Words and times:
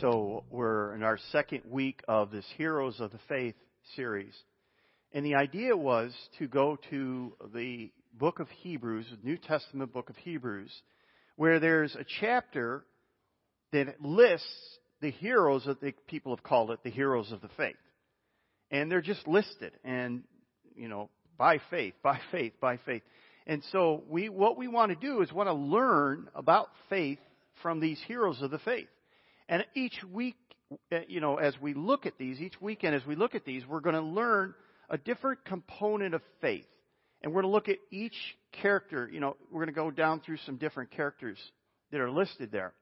So 0.00 0.44
we're 0.48 0.94
in 0.94 1.02
our 1.02 1.18
second 1.32 1.62
week 1.68 2.02
of 2.06 2.30
this 2.30 2.44
Heroes 2.56 3.00
of 3.00 3.10
the 3.10 3.18
Faith 3.28 3.56
series. 3.96 4.34
And 5.12 5.26
the 5.26 5.34
idea 5.34 5.76
was 5.76 6.14
to 6.38 6.46
go 6.46 6.78
to 6.90 7.32
the 7.52 7.90
book 8.12 8.38
of 8.38 8.48
Hebrews, 8.62 9.06
the 9.10 9.28
New 9.28 9.38
Testament 9.38 9.92
book 9.92 10.08
of 10.08 10.16
Hebrews, 10.16 10.70
where 11.34 11.58
there's 11.58 11.96
a 11.96 12.04
chapter 12.20 12.84
that 13.72 14.00
lists 14.00 14.46
the 15.00 15.10
heroes 15.10 15.64
that 15.64 15.80
the 15.80 15.92
people 16.06 16.34
have 16.34 16.44
called 16.44 16.70
it 16.70 16.78
the 16.84 16.90
heroes 16.90 17.32
of 17.32 17.40
the 17.40 17.50
faith. 17.56 17.74
And 18.70 18.92
they're 18.92 19.00
just 19.00 19.26
listed 19.26 19.72
and, 19.82 20.22
you 20.76 20.86
know, 20.86 21.10
by 21.36 21.58
faith, 21.70 21.94
by 22.04 22.20
faith, 22.30 22.52
by 22.60 22.76
faith. 22.86 23.02
And 23.48 23.64
so 23.72 24.04
we, 24.08 24.28
what 24.28 24.56
we 24.56 24.68
want 24.68 24.90
to 24.92 24.96
do 24.96 25.22
is 25.22 25.32
want 25.32 25.48
to 25.48 25.54
learn 25.54 26.28
about 26.36 26.68
faith 26.88 27.18
from 27.62 27.80
these 27.80 28.00
heroes 28.06 28.40
of 28.42 28.52
the 28.52 28.60
faith. 28.60 28.86
And 29.48 29.64
each 29.74 29.98
week, 30.12 30.36
uh, 30.92 30.98
you 31.08 31.20
know, 31.20 31.36
as 31.36 31.54
we 31.60 31.74
look 31.74 32.06
at 32.06 32.18
these, 32.18 32.40
each 32.40 32.60
weekend 32.60 32.94
as 32.94 33.06
we 33.06 33.16
look 33.16 33.34
at 33.34 33.44
these, 33.44 33.62
we're 33.66 33.80
going 33.80 33.94
to 33.94 34.02
learn 34.02 34.54
a 34.90 34.98
different 34.98 35.44
component 35.44 36.14
of 36.14 36.22
faith. 36.40 36.66
And 37.22 37.32
we're 37.32 37.42
going 37.42 37.50
to 37.50 37.54
look 37.54 37.68
at 37.68 37.78
each 37.90 38.16
character, 38.62 39.08
you 39.12 39.20
know, 39.20 39.36
we're 39.50 39.64
going 39.64 39.74
to 39.74 39.80
go 39.80 39.90
down 39.90 40.20
through 40.20 40.38
some 40.46 40.56
different 40.56 40.90
characters 40.90 41.38
that 41.90 42.00
are 42.00 42.10
listed 42.10 42.52
there. 42.52 42.74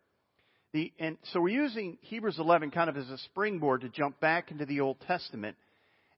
The, 0.72 0.92
and 0.98 1.16
so 1.32 1.40
we're 1.40 1.62
using 1.62 1.96
Hebrews 2.02 2.38
11 2.38 2.70
kind 2.70 2.90
of 2.90 2.96
as 2.96 3.08
a 3.08 3.18
springboard 3.18 3.80
to 3.82 3.88
jump 3.88 4.20
back 4.20 4.50
into 4.50 4.66
the 4.66 4.80
Old 4.80 5.00
Testament. 5.06 5.56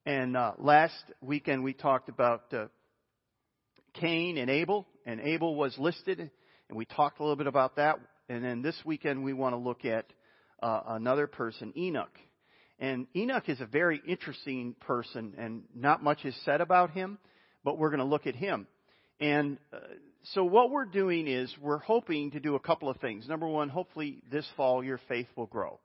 And 0.05 0.37
uh, 0.37 0.53
last 0.59 0.97
weekend 1.21 1.63
we 1.63 1.75
talked 1.75 2.09
about 2.09 2.53
uh, 2.53 2.67
Cain 3.95 4.39
and 4.39 4.51
Abel, 4.51 4.87
and 5.07 5.21
Abel 5.21 5.55
was 5.55 5.77
listed, 5.79 6.19
and 6.19 6.79
we 6.79 6.87
talked 6.87 7.21
a 7.21 7.23
little 7.23 7.37
bit 7.37 7.47
about 7.47 7.77
that. 7.77 8.01
And 8.29 8.43
then 8.43 8.63
this 8.63 8.77
weekend 8.85 9.23
we 9.23 9.33
want 9.33 9.53
to 9.53 9.59
look 9.59 9.85
at 9.85 10.07
uh, 10.63 10.81
another 10.89 11.27
person, 11.27 11.73
Enoch. 11.77 12.17
And 12.79 13.07
Enoch 13.17 13.49
is 13.49 13.61
a 13.61 13.67
very 13.67 14.01
interesting 14.07 14.75
person, 14.81 15.35
and 15.37 15.63
not 15.75 16.03
much 16.03 16.25
is 16.25 16.37
said 16.45 16.61
about 16.61 16.91
him, 16.91 17.19
but 17.65 17.77
we're 17.77 17.91
going 17.91 17.99
to 17.99 18.07
look 18.07 18.27
at 18.27 18.37
him. 18.37 18.67
And 19.21 19.59
uh, 19.73 19.79
so 20.35 20.45
what 20.45 20.71
we're 20.71 20.85
doing 20.85 21.27
is 21.27 21.53
we're 21.61 21.79
hoping 21.79 22.31
to 22.33 22.41
do 22.41 22.55
a 22.55 22.61
couple 22.61 22.89
of 22.89 22.99
things. 22.99 23.27
Number 23.29 23.49
one, 23.49 23.69
hopefully 23.69 24.23
this 24.31 24.47
fall 24.57 24.85
your 24.85 25.01
faith 25.09 25.27
will 25.37 25.47
grow. 25.47 25.81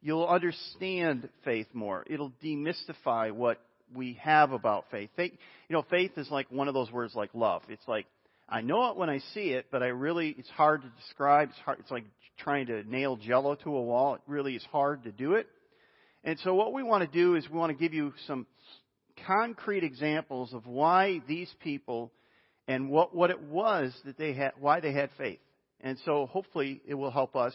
You'll 0.00 0.26
understand 0.26 1.28
faith 1.44 1.66
more. 1.72 2.04
It'll 2.08 2.32
demystify 2.42 3.32
what 3.32 3.60
we 3.94 4.14
have 4.22 4.52
about 4.52 4.84
faith. 4.90 5.10
faith. 5.16 5.32
You 5.68 5.74
know, 5.74 5.84
faith 5.90 6.12
is 6.16 6.30
like 6.30 6.50
one 6.50 6.68
of 6.68 6.74
those 6.74 6.90
words 6.90 7.14
like 7.14 7.30
love. 7.34 7.62
It's 7.68 7.86
like 7.86 8.06
I 8.48 8.60
know 8.60 8.90
it 8.90 8.96
when 8.96 9.10
I 9.10 9.18
see 9.34 9.50
it, 9.50 9.66
but 9.70 9.82
I 9.82 9.86
really 9.86 10.34
it's 10.38 10.48
hard 10.50 10.82
to 10.82 10.88
describe. 11.00 11.50
It's 11.50 11.58
hard. 11.60 11.80
It's 11.80 11.90
like 11.90 12.04
trying 12.38 12.66
to 12.66 12.84
nail 12.84 13.16
jello 13.16 13.54
to 13.56 13.76
a 13.76 13.82
wall. 13.82 14.14
It 14.14 14.20
really 14.26 14.54
is 14.54 14.64
hard 14.70 15.04
to 15.04 15.12
do 15.12 15.34
it. 15.34 15.46
And 16.22 16.38
so 16.40 16.54
what 16.54 16.72
we 16.72 16.82
want 16.82 17.10
to 17.10 17.18
do 17.18 17.34
is 17.36 17.48
we 17.48 17.58
want 17.58 17.76
to 17.76 17.78
give 17.82 17.94
you 17.94 18.12
some 18.26 18.46
concrete 19.26 19.84
examples 19.84 20.52
of 20.52 20.66
why 20.66 21.20
these 21.26 21.52
people 21.60 22.12
and 22.68 22.90
what, 22.90 23.14
what 23.14 23.30
it 23.30 23.40
was 23.42 23.94
that 24.04 24.18
they 24.18 24.32
had, 24.32 24.52
why 24.58 24.80
they 24.80 24.92
had 24.92 25.10
faith. 25.16 25.38
And 25.80 25.98
so 26.04 26.26
hopefully 26.26 26.82
it 26.86 26.94
will 26.94 27.10
help 27.10 27.36
us 27.36 27.54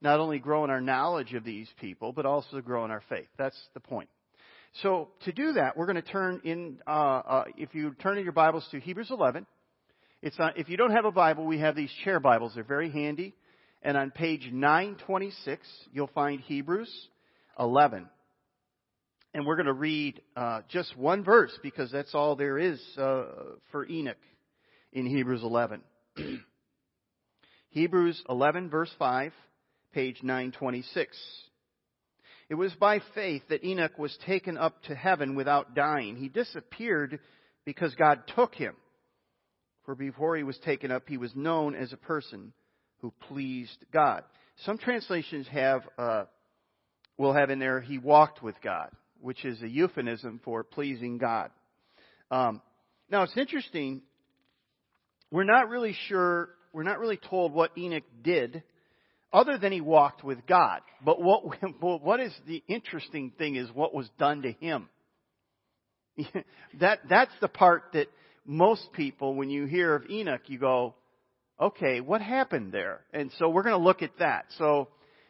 not 0.00 0.20
only 0.20 0.38
grow 0.38 0.64
in 0.64 0.70
our 0.70 0.80
knowledge 0.80 1.34
of 1.34 1.44
these 1.44 1.68
people, 1.80 2.12
but 2.12 2.26
also 2.26 2.60
grow 2.60 2.84
in 2.84 2.90
our 2.90 3.02
faith. 3.08 3.28
That's 3.38 3.58
the 3.74 3.80
point. 3.80 4.08
So 4.82 5.08
to 5.24 5.32
do 5.32 5.52
that, 5.54 5.76
we're 5.76 5.86
going 5.86 5.96
to 5.96 6.02
turn 6.02 6.40
in, 6.44 6.78
uh, 6.86 6.90
uh, 6.90 7.44
if 7.56 7.74
you 7.74 7.94
turn 8.00 8.18
in 8.18 8.24
your 8.24 8.32
Bibles 8.32 8.66
to 8.70 8.80
Hebrews 8.80 9.10
11, 9.10 9.46
it's 10.22 10.38
not, 10.38 10.56
if 10.56 10.68
you 10.68 10.76
don't 10.76 10.92
have 10.92 11.04
a 11.04 11.10
Bible, 11.10 11.44
we 11.44 11.58
have 11.58 11.74
these 11.74 11.92
chair 12.04 12.20
Bibles. 12.20 12.52
They're 12.54 12.62
very 12.62 12.90
handy. 12.90 13.34
And 13.82 13.96
on 13.96 14.12
page 14.12 14.48
926, 14.52 15.66
you'll 15.92 16.06
find 16.14 16.40
Hebrews 16.40 16.90
11. 17.58 18.08
And 19.34 19.44
we're 19.44 19.56
going 19.56 19.66
to 19.66 19.72
read 19.72 20.20
uh, 20.36 20.60
just 20.68 20.96
one 20.96 21.24
verse 21.24 21.52
because 21.62 21.90
that's 21.90 22.14
all 22.14 22.36
there 22.36 22.56
is 22.56 22.80
uh, 22.96 23.24
for 23.72 23.84
Enoch 23.88 24.16
in 24.92 25.06
Hebrews 25.06 25.42
11. 25.42 25.80
Hebrews 27.70 28.22
11, 28.28 28.70
verse 28.70 28.90
5, 29.00 29.32
page 29.92 30.18
926. 30.22 31.16
It 32.48 32.54
was 32.54 32.72
by 32.74 33.00
faith 33.14 33.42
that 33.48 33.64
Enoch 33.64 33.98
was 33.98 34.16
taken 34.24 34.56
up 34.56 34.80
to 34.84 34.94
heaven 34.94 35.34
without 35.34 35.74
dying. 35.74 36.14
He 36.14 36.28
disappeared 36.28 37.18
because 37.64 37.94
God 37.96 38.20
took 38.36 38.54
him. 38.54 38.76
For 39.84 39.94
before 39.94 40.36
he 40.36 40.42
was 40.42 40.58
taken 40.58 40.90
up, 40.90 41.08
he 41.08 41.16
was 41.16 41.34
known 41.34 41.74
as 41.74 41.92
a 41.92 41.96
person 41.96 42.52
who 43.00 43.12
pleased 43.28 43.84
God. 43.92 44.22
Some 44.64 44.78
translations 44.78 45.46
have 45.48 45.82
uh, 45.98 46.24
will 47.18 47.32
have 47.32 47.50
in 47.50 47.58
there 47.58 47.80
he 47.80 47.98
walked 47.98 48.42
with 48.42 48.54
God, 48.62 48.90
which 49.20 49.44
is 49.44 49.60
a 49.62 49.68
euphemism 49.68 50.40
for 50.44 50.62
pleasing 50.62 51.18
God. 51.18 51.50
Um, 52.30 52.62
now 53.10 53.22
it's 53.24 53.36
interesting. 53.36 54.02
We're 55.30 55.44
not 55.44 55.68
really 55.68 55.96
sure. 56.08 56.50
We're 56.72 56.84
not 56.84 56.98
really 56.98 57.18
told 57.18 57.52
what 57.52 57.76
Enoch 57.76 58.04
did, 58.22 58.62
other 59.32 59.58
than 59.58 59.72
he 59.72 59.80
walked 59.80 60.22
with 60.22 60.46
God. 60.46 60.80
But 61.04 61.20
what 61.20 61.42
what 61.80 62.20
is 62.20 62.32
the 62.46 62.62
interesting 62.68 63.32
thing 63.36 63.56
is 63.56 63.68
what 63.74 63.92
was 63.92 64.08
done 64.18 64.42
to 64.42 64.52
him. 64.52 64.88
that 66.80 67.00
that's 67.08 67.32
the 67.40 67.48
part 67.48 67.84
that 67.94 68.06
most 68.44 68.92
people, 68.92 69.34
when 69.34 69.50
you 69.50 69.66
hear 69.66 69.94
of 69.94 70.08
Enoch, 70.10 70.42
you 70.46 70.58
go, 70.58 70.94
okay, 71.60 72.00
what 72.00 72.20
happened 72.20 72.72
there? 72.72 73.00
And 73.12 73.30
so 73.38 73.48
we're 73.48 73.62
going 73.62 73.78
to 73.78 73.84
look 73.84 74.02
at 74.02 74.18
that. 74.18 74.46
So 74.58 74.88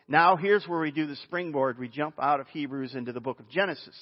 now 0.09 0.37
here's 0.37 0.65
where 0.67 0.81
we 0.81 0.91
do 0.91 1.07
the 1.07 1.17
springboard. 1.17 1.79
We 1.79 1.89
jump 1.89 2.15
out 2.21 2.41
of 2.41 2.49
Hebrews 2.49 2.95
into 2.95 3.13
the 3.13 3.21
book 3.21 3.41
of 3.41 3.49
Genesis. 3.49 3.97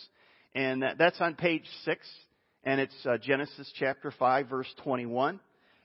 And 0.55 0.85
that's 0.99 1.21
on 1.21 1.35
page 1.35 1.65
6. 1.85 2.09
And 2.65 2.81
it's 2.81 2.95
uh, 3.07 3.17
Genesis 3.19 3.73
chapter 3.79 4.13
5 4.17 4.49
verse 4.49 4.73
21. 4.85 5.41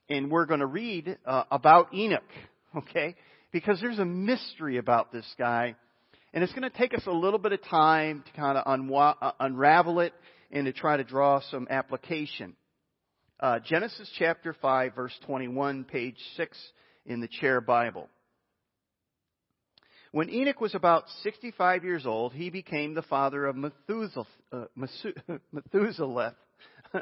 And 0.09 0.29
we're 0.29 0.45
going 0.45 0.59
to 0.59 0.65
read 0.65 1.17
uh, 1.25 1.43
about 1.51 1.93
Enoch. 1.93 2.23
Okay? 2.77 3.15
Because 3.53 3.79
there's 3.79 3.99
a 3.99 4.05
mystery 4.05 4.75
about 4.75 5.13
this 5.13 5.25
guy. 5.39 5.75
And 6.33 6.43
it's 6.43 6.51
going 6.51 6.69
to 6.69 6.77
take 6.77 6.93
us 6.93 7.03
a 7.07 7.11
little 7.11 7.39
bit 7.39 7.53
of 7.53 7.63
time 7.63 8.21
to 8.25 8.31
kind 8.33 8.57
of 8.57 8.65
unwa- 8.65 9.15
uh, 9.21 9.31
unravel 9.39 10.01
it 10.01 10.11
and 10.51 10.65
to 10.65 10.73
try 10.73 10.97
to 10.97 11.05
draw 11.05 11.39
some 11.51 11.67
application. 11.69 12.53
Uh, 13.37 13.59
Genesis 13.59 14.09
chapter 14.17 14.55
5, 14.61 14.95
verse 14.95 15.11
21, 15.25 15.83
page 15.83 16.15
6 16.37 16.57
in 17.05 17.19
the 17.19 17.27
chair 17.27 17.59
Bible. 17.59 18.07
When 20.13 20.29
Enoch 20.29 20.61
was 20.61 20.73
about 20.73 21.03
65 21.23 21.83
years 21.83 22.05
old, 22.05 22.31
he 22.31 22.49
became 22.49 22.93
the 22.93 23.01
father 23.01 23.45
of 23.45 23.57
Methuselah. 23.57 24.25
Uh, 24.53 24.65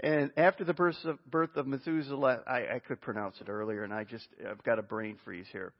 and 0.00 0.30
after 0.38 0.64
the 0.64 0.72
birth 0.72 0.96
of, 1.04 1.18
birth 1.30 1.54
of 1.56 1.66
Methuselah, 1.66 2.40
I, 2.46 2.76
I 2.76 2.78
could 2.78 3.02
pronounce 3.02 3.36
it 3.42 3.50
earlier, 3.50 3.84
and 3.84 3.92
I 3.92 4.04
just, 4.04 4.28
I've 4.50 4.62
got 4.62 4.78
a 4.78 4.82
brain 4.82 5.18
freeze 5.26 5.48
here. 5.52 5.74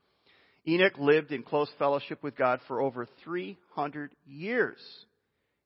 Enoch 0.68 0.98
lived 0.98 1.32
in 1.32 1.42
close 1.42 1.70
fellowship 1.78 2.22
with 2.22 2.36
God 2.36 2.60
for 2.68 2.82
over 2.82 3.08
300 3.24 4.14
years. 4.26 4.76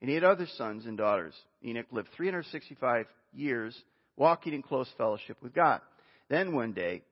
And 0.00 0.08
he 0.08 0.14
had 0.14 0.22
other 0.22 0.46
sons 0.56 0.86
and 0.86 0.96
daughters. 0.96 1.34
Enoch 1.64 1.86
lived 1.90 2.10
365 2.16 3.06
years 3.32 3.76
walking 4.16 4.54
in 4.54 4.62
close 4.62 4.88
fellowship 4.96 5.36
with 5.42 5.54
God. 5.54 5.80
Then 6.28 6.54
one 6.54 6.72
day, 6.72 7.02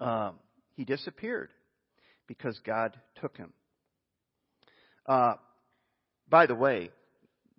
um, 0.00 0.34
he 0.74 0.84
disappeared 0.84 1.50
because 2.26 2.58
God 2.64 2.96
took 3.20 3.36
him. 3.36 3.52
Uh, 5.06 5.34
by 6.28 6.46
the 6.46 6.54
way, 6.54 6.90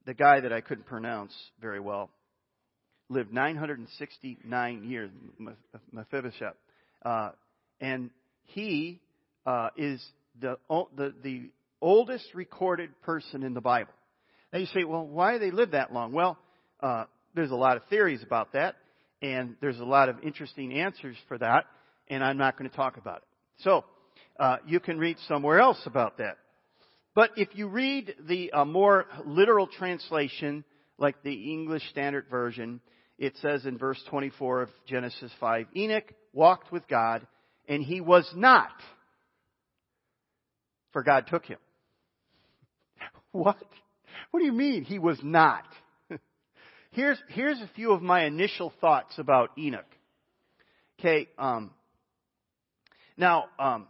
the 0.05 0.13
guy 0.13 0.39
that 0.41 0.51
I 0.51 0.61
couldn't 0.61 0.85
pronounce 0.85 1.33
very 1.61 1.79
well 1.79 2.09
lived 3.09 3.31
969 3.33 4.83
years, 4.83 5.11
Mephibosheth, 5.91 6.55
uh, 7.05 7.29
and 7.79 8.09
he 8.43 8.99
uh, 9.45 9.69
is 9.77 10.03
the, 10.39 10.57
the 10.69 11.13
the 11.21 11.49
oldest 11.81 12.25
recorded 12.33 12.89
person 13.01 13.43
in 13.43 13.53
the 13.53 13.61
Bible. 13.61 13.93
Now 14.51 14.59
you 14.59 14.67
say, 14.67 14.83
well, 14.83 15.05
why 15.05 15.37
they 15.37 15.51
live 15.51 15.71
that 15.71 15.93
long? 15.93 16.13
Well, 16.13 16.37
uh, 16.79 17.05
there's 17.33 17.51
a 17.51 17.55
lot 17.55 17.77
of 17.77 17.83
theories 17.89 18.23
about 18.23 18.53
that, 18.53 18.75
and 19.21 19.55
there's 19.61 19.79
a 19.79 19.85
lot 19.85 20.09
of 20.09 20.17
interesting 20.23 20.73
answers 20.73 21.15
for 21.27 21.37
that, 21.37 21.65
and 22.07 22.23
I'm 22.23 22.37
not 22.37 22.57
going 22.57 22.69
to 22.69 22.75
talk 22.75 22.97
about 22.97 23.17
it. 23.17 23.23
So, 23.59 23.85
uh, 24.39 24.57
you 24.65 24.79
can 24.79 24.97
read 24.97 25.17
somewhere 25.27 25.59
else 25.59 25.81
about 25.85 26.17
that. 26.17 26.37
But 27.15 27.31
if 27.37 27.49
you 27.53 27.67
read 27.67 28.15
the 28.27 28.51
uh, 28.51 28.65
more 28.65 29.05
literal 29.25 29.67
translation, 29.67 30.63
like 30.97 31.21
the 31.23 31.51
English 31.51 31.83
Standard 31.89 32.25
Version, 32.29 32.81
it 33.19 33.37
says 33.41 33.65
in 33.65 33.77
verse 33.77 34.01
24 34.09 34.63
of 34.63 34.69
Genesis 34.87 35.31
5, 35.39 35.67
Enoch 35.75 36.11
walked 36.33 36.71
with 36.71 36.87
God, 36.87 37.27
and 37.67 37.83
he 37.83 38.01
was 38.01 38.29
not, 38.35 38.73
for 40.91 41.03
God 41.03 41.27
took 41.27 41.45
him. 41.45 41.59
What? 43.31 43.57
What 44.29 44.41
do 44.41 44.45
you 44.45 44.53
mean 44.53 44.83
he 44.83 44.99
was 44.99 45.19
not? 45.23 45.65
Here's, 46.93 47.17
here's 47.29 47.59
a 47.59 47.69
few 47.75 47.91
of 47.91 48.03
my 48.03 48.25
initial 48.25 48.71
thoughts 48.79 49.15
about 49.17 49.49
Enoch. 49.57 49.83
Okay, 50.99 51.27
um, 51.39 51.71
now, 53.17 53.45
um, 53.57 53.87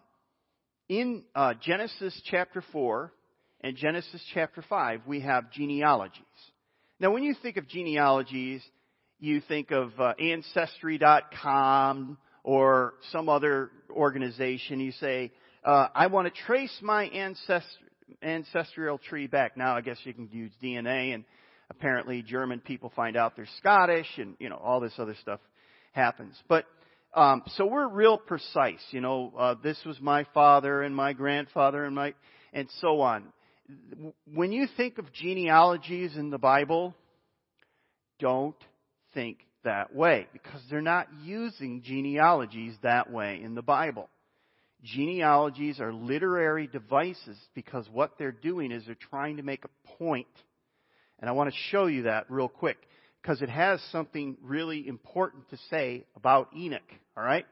in 0.88 1.24
uh, 1.36 1.54
Genesis 1.62 2.18
chapter 2.32 2.64
4 2.72 3.12
and 3.60 3.76
Genesis 3.76 4.22
chapter 4.34 4.64
5, 4.70 5.02
we 5.06 5.20
have 5.20 5.52
genealogies. 5.52 6.24
Now, 6.98 7.12
when 7.12 7.24
you 7.24 7.36
think 7.42 7.58
of 7.58 7.68
genealogies, 7.68 8.62
you 9.20 9.42
think 9.50 9.72
of 9.72 9.92
uh, 10.00 10.14
Ancestry.com 10.18 12.18
or 12.46 12.94
some 13.12 13.28
other 13.28 13.70
organization. 13.92 14.80
You 14.80 14.94
say, 14.94 15.34
uh, 15.66 15.88
I 15.94 16.08
want 16.08 16.34
to 16.34 16.42
trace 16.46 16.80
my 16.82 17.10
ancest- 17.10 17.64
ancestral 18.22 18.98
tree 18.98 19.28
back. 19.28 19.58
Now, 19.58 19.76
I 19.76 19.82
guess 19.82 19.98
you 20.06 20.14
can 20.14 20.30
use 20.32 20.54
DNA, 20.64 21.14
and 21.14 21.26
apparently 21.78 22.22
German 22.22 22.60
people 22.60 22.92
find 22.96 23.18
out 23.18 23.36
they're 23.36 23.48
Scottish, 23.58 24.08
and 24.18 24.36
you 24.40 24.50
know 24.50 24.58
all 24.58 24.80
this 24.80 24.94
other 24.98 25.16
stuff 25.22 25.40
happens. 25.92 26.36
But 26.48 26.66
um, 27.14 27.44
so 27.56 27.66
we're 27.66 27.88
real 27.88 28.18
precise. 28.18 28.84
You 28.92 29.02
know, 29.02 29.34
uh, 29.38 29.56
this 29.62 29.78
was 29.86 30.00
my 30.02 30.26
father 30.34 30.82
and 30.82 30.96
my 30.96 31.14
grandfather 31.14 31.86
and 31.86 31.96
my 31.96 32.14
and 32.54 32.68
so 32.80 33.02
on. 33.02 33.26
When 34.34 34.52
you 34.52 34.68
think 34.78 34.98
of 34.98 35.12
genealogies 35.14 36.16
in 36.16 36.30
the 36.30 36.38
Bible, 36.38 36.94
don't 38.20 38.56
think 39.14 39.40
that 39.64 39.96
way 39.96 40.28
because 40.34 40.62
they're 40.70 40.82
not 40.82 41.08
using 41.24 41.82
genealogies 41.82 42.76
that 42.84 43.12
way 43.12 43.42
in 43.44 43.56
the 43.56 43.62
Bible. 43.62 44.10
Genealogies 44.84 45.80
are 45.80 45.94
literary 45.94 46.68
devices 46.68 47.38
because 47.56 47.88
what 47.92 48.18
they're 48.18 48.34
doing 48.34 48.72
is 48.72 48.84
they're 48.86 48.96
trying 49.10 49.38
to 49.38 49.44
make 49.44 49.64
a 49.64 49.98
point. 49.98 50.28
And 51.24 51.30
I 51.30 51.32
want 51.32 51.50
to 51.50 51.60
show 51.70 51.86
you 51.86 52.02
that 52.02 52.26
real 52.28 52.50
quick 52.50 52.76
because 53.22 53.42
it 53.42 53.48
has 53.48 53.82
something 53.94 54.36
really 54.44 54.86
important 54.86 55.50
to 55.52 55.58
say 55.70 56.04
about 56.18 56.50
Enoch. 56.54 56.82
All 57.16 57.24
right? 57.24 57.46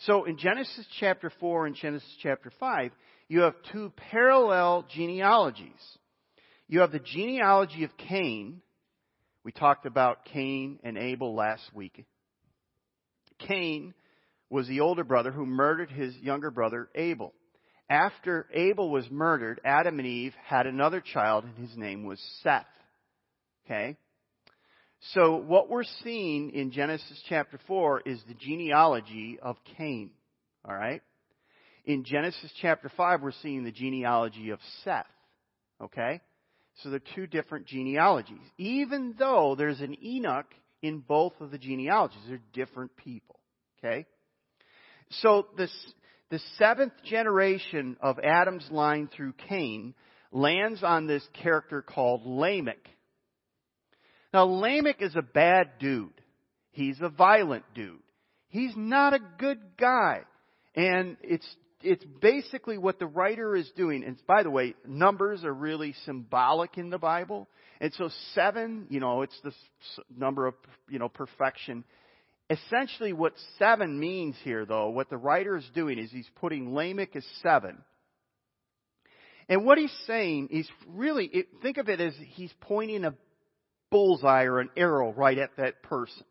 So 0.00 0.24
in 0.24 0.36
Genesis 0.36 0.86
chapter 1.00 1.32
4 1.40 1.64
and 1.64 1.74
Genesis 1.74 2.14
chapter 2.22 2.52
5, 2.60 2.92
you 3.28 3.40
have 3.40 3.54
two 3.72 3.90
parallel 4.10 4.84
genealogies. 4.94 5.70
You 6.68 6.80
have 6.80 6.92
the 6.92 6.98
genealogy 6.98 7.84
of 7.84 7.96
Cain. 7.96 8.60
We 9.44 9.50
talked 9.50 9.86
about 9.86 10.26
Cain 10.26 10.78
and 10.84 10.98
Abel 10.98 11.34
last 11.34 11.64
week. 11.72 12.04
Cain 13.38 13.94
was 14.50 14.68
the 14.68 14.80
older 14.80 15.04
brother 15.04 15.32
who 15.32 15.46
murdered 15.46 15.90
his 15.90 16.14
younger 16.16 16.50
brother 16.50 16.90
Abel. 16.94 17.32
After 17.88 18.46
Abel 18.52 18.90
was 18.90 19.10
murdered, 19.10 19.58
Adam 19.64 20.00
and 20.00 20.06
Eve 20.06 20.34
had 20.44 20.66
another 20.66 21.00
child, 21.00 21.44
and 21.44 21.66
his 21.66 21.74
name 21.78 22.04
was 22.04 22.20
Seth. 22.42 22.66
Okay? 23.66 23.96
So 25.12 25.36
what 25.36 25.68
we're 25.68 25.84
seeing 26.02 26.50
in 26.50 26.70
Genesis 26.70 27.22
chapter 27.28 27.58
4 27.66 28.02
is 28.06 28.20
the 28.26 28.34
genealogy 28.34 29.38
of 29.42 29.56
Cain. 29.76 30.10
Alright? 30.66 31.02
In 31.84 32.04
Genesis 32.04 32.50
chapter 32.60 32.90
5, 32.96 33.22
we're 33.22 33.32
seeing 33.42 33.64
the 33.64 33.70
genealogy 33.70 34.50
of 34.50 34.58
Seth. 34.82 35.06
Okay? 35.80 36.20
So 36.82 36.90
they're 36.90 37.00
two 37.14 37.26
different 37.26 37.66
genealogies. 37.66 38.40
Even 38.58 39.14
though 39.18 39.54
there's 39.56 39.80
an 39.80 39.96
Enoch 40.02 40.46
in 40.82 40.98
both 41.00 41.34
of 41.40 41.50
the 41.50 41.58
genealogies, 41.58 42.18
they're 42.28 42.40
different 42.52 42.96
people. 42.96 43.38
Okay? 43.78 44.06
So 45.10 45.46
this, 45.56 45.70
the 46.30 46.40
seventh 46.58 46.92
generation 47.04 47.96
of 48.00 48.18
Adam's 48.18 48.66
line 48.70 49.08
through 49.14 49.34
Cain 49.48 49.94
lands 50.32 50.82
on 50.82 51.06
this 51.06 51.26
character 51.42 51.82
called 51.82 52.22
Lamech. 52.24 52.88
Now, 54.36 54.44
Lamech 54.44 55.00
is 55.00 55.16
a 55.16 55.22
bad 55.22 55.78
dude. 55.78 56.12
He's 56.72 56.98
a 57.00 57.08
violent 57.08 57.64
dude. 57.74 58.02
He's 58.48 58.74
not 58.76 59.14
a 59.14 59.18
good 59.38 59.58
guy. 59.80 60.24
And 60.74 61.16
it's, 61.22 61.48
it's 61.80 62.04
basically 62.20 62.76
what 62.76 62.98
the 62.98 63.06
writer 63.06 63.56
is 63.56 63.66
doing. 63.78 64.04
And 64.04 64.18
by 64.26 64.42
the 64.42 64.50
way, 64.50 64.74
numbers 64.86 65.42
are 65.42 65.54
really 65.54 65.94
symbolic 66.04 66.76
in 66.76 66.90
the 66.90 66.98
Bible. 66.98 67.48
And 67.80 67.94
so 67.94 68.10
seven, 68.34 68.84
you 68.90 69.00
know, 69.00 69.22
it's 69.22 69.40
the 69.42 69.52
number 70.14 70.46
of, 70.46 70.52
you 70.90 70.98
know, 70.98 71.08
perfection. 71.08 71.82
Essentially 72.50 73.14
what 73.14 73.32
seven 73.58 73.98
means 73.98 74.36
here 74.44 74.66
though, 74.66 74.90
what 74.90 75.08
the 75.08 75.16
writer 75.16 75.56
is 75.56 75.66
doing 75.74 75.98
is 75.98 76.10
he's 76.10 76.28
putting 76.36 76.74
Lamech 76.74 77.16
as 77.16 77.24
seven. 77.42 77.78
And 79.48 79.64
what 79.64 79.78
he's 79.78 79.96
saying 80.06 80.48
is 80.50 80.68
really, 80.88 81.46
think 81.62 81.78
of 81.78 81.88
it 81.88 82.02
as 82.02 82.12
he's 82.34 82.52
pointing 82.60 83.06
a 83.06 83.14
bullseye 83.90 84.44
or 84.44 84.60
an 84.60 84.70
arrow 84.76 85.12
right 85.12 85.38
at 85.38 85.56
that 85.56 85.82
person. 85.82 86.24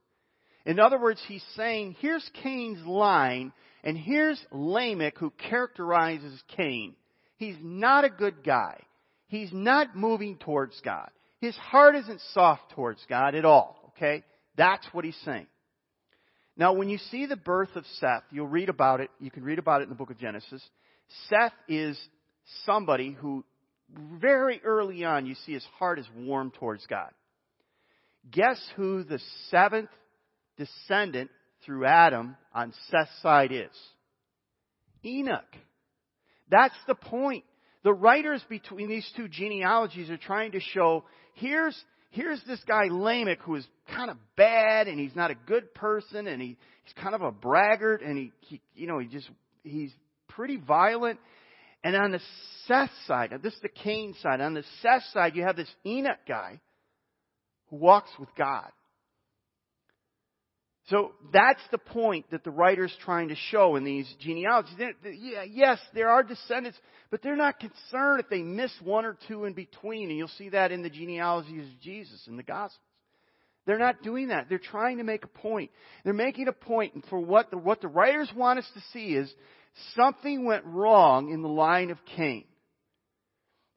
In 0.65 0.79
other 0.79 0.99
words, 0.99 1.21
he's 1.27 1.45
saying, 1.55 1.95
here's 1.99 2.27
Cain's 2.41 2.85
line, 2.85 3.53
and 3.83 3.97
here's 3.97 4.43
Lamech 4.51 5.17
who 5.17 5.31
characterizes 5.49 6.41
Cain. 6.55 6.95
He's 7.37 7.57
not 7.61 8.03
a 8.03 8.09
good 8.09 8.43
guy. 8.43 8.79
He's 9.27 9.51
not 9.53 9.95
moving 9.95 10.37
towards 10.37 10.79
God. 10.81 11.09
His 11.39 11.55
heart 11.57 11.95
isn't 11.95 12.21
soft 12.33 12.71
towards 12.71 12.99
God 13.07 13.35
at 13.35 13.45
all, 13.45 13.91
okay? 13.95 14.23
That's 14.57 14.87
what 14.91 15.05
he's 15.05 15.19
saying. 15.25 15.47
Now, 16.57 16.73
when 16.73 16.89
you 16.89 16.97
see 16.97 17.25
the 17.25 17.35
birth 17.35 17.75
of 17.75 17.85
Seth, 17.99 18.23
you'll 18.31 18.47
read 18.47 18.69
about 18.69 19.01
it. 19.01 19.09
You 19.19 19.29
can 19.29 19.43
read 19.43 19.59
about 19.59 19.81
it 19.81 19.83
in 19.83 19.89
the 19.89 19.95
book 19.95 20.09
of 20.09 20.17
Genesis. 20.17 20.63
Seth 21.29 21.53
is 21.67 21.99
somebody 22.65 23.11
who 23.11 23.43
very 23.93 24.61
early 24.63 25.03
on 25.03 25.25
you 25.25 25.35
see 25.45 25.53
his 25.53 25.65
heart 25.77 25.99
is 25.99 26.07
warm 26.15 26.51
towards 26.51 26.85
God. 26.87 27.11
Guess 28.31 28.60
who 28.75 29.04
the 29.04 29.19
seventh 29.50 29.89
descendant 30.57 31.30
through 31.66 31.86
Adam 31.86 32.36
on 32.54 32.74
Seth's 32.89 33.22
side 33.22 33.51
is? 33.51 33.72
Enoch. 35.04 35.44
That's 36.50 36.75
the 36.88 36.95
point. 36.95 37.44
The 37.83 37.94
writers 37.94 38.44
between 38.50 38.89
these 38.89 39.07
two 39.16 39.27
genealogies 39.27 40.10
are 40.10 40.18
trying 40.18 40.54
to 40.54 40.60
show 40.60 41.04
here's, 41.36 41.80
here's 42.10 42.42
this 42.48 42.62
guy 42.68 42.86
Lamech 42.89 43.39
who 43.42 43.56
is 43.56 43.68
kind 43.95 44.10
of 44.10 44.18
bad 44.36 44.88
and 44.88 45.00
he's 45.00 45.16
not 45.16 45.30
a 45.30 45.36
good 45.36 45.74
person 45.75 46.25
and 46.27 46.42
he, 46.42 46.57
he's 46.83 46.94
kind 47.01 47.13
of 47.13 47.22
a 47.22 47.31
braggart 47.31 48.01
and 48.01 48.18
he, 48.18 48.31
he 48.42 48.62
you 48.74 48.88
know, 48.88 48.98
he 48.98 49.07
just, 49.07 49.30
he's 49.63 49.92
pretty 50.30 50.57
violent. 50.57 51.19
And 51.83 51.95
on 51.95 52.12
the 52.12 52.22
Seth 52.68 52.89
side, 53.06 53.31
this 53.44 53.54
is 53.54 53.60
the 53.62 53.69
Cain 53.69 54.16
side, 54.24 54.42
on 54.42 54.56
the 54.56 54.63
Seth 54.81 55.04
side, 55.13 55.36
you 55.36 55.44
have 55.44 55.56
this 55.56 55.69
Enoch 55.86 56.18
guy 56.27 56.60
who 57.69 57.77
walks 57.77 58.10
with 58.19 58.29
God. 58.38 58.69
So 60.89 61.13
that's 61.34 61.62
the 61.72 61.79
point 61.79 62.29
that 62.29 62.43
the 62.43 62.51
writer's 62.51 62.95
trying 63.03 63.29
to 63.29 63.36
show 63.50 63.75
in 63.75 63.84
these 63.84 64.07
genealogies. 64.19 64.75
Yes, 65.50 65.79
there 65.95 66.10
are 66.10 66.22
descendants, 66.22 66.77
but 67.10 67.24
they're 67.24 67.36
not 67.36 67.60
concerned 67.60 68.19
if 68.19 68.29
they 68.29 68.43
miss 68.43 68.72
one 68.84 69.03
or 69.03 69.17
two 69.27 69.45
in 69.45 69.53
between. 69.53 70.10
And 70.10 70.17
you'll 70.17 70.27
see 70.27 70.50
that 70.50 70.72
in 70.72 70.84
the 70.84 70.89
genealogies 70.91 71.74
of 71.74 71.79
Jesus 71.81 72.27
in 72.27 72.38
the 72.38 72.43
Gospels. 72.43 72.79
They're 73.65 73.79
not 73.79 74.03
doing 74.03 74.27
that. 74.27 74.48
They're 74.48 74.60
trying 74.60 75.00
to 75.00 75.03
make 75.03 75.24
a 75.24 75.27
point. 75.27 75.72
They're 76.03 76.13
making 76.13 76.48
a 76.48 76.53
point, 76.53 76.93
and 76.93 77.03
for 77.05 77.19
what 77.19 77.50
the, 77.50 77.57
what 77.57 77.81
the 77.81 77.88
writers 77.88 78.31
want 78.36 78.60
us 78.60 78.69
to 78.75 78.81
see 78.93 79.15
is 79.15 79.34
something 79.95 80.45
went 80.45 80.65
wrong 80.65 81.31
in 81.31 81.41
the 81.41 81.50
line 81.50 81.89
of 81.89 81.98
Cain. 82.15 82.45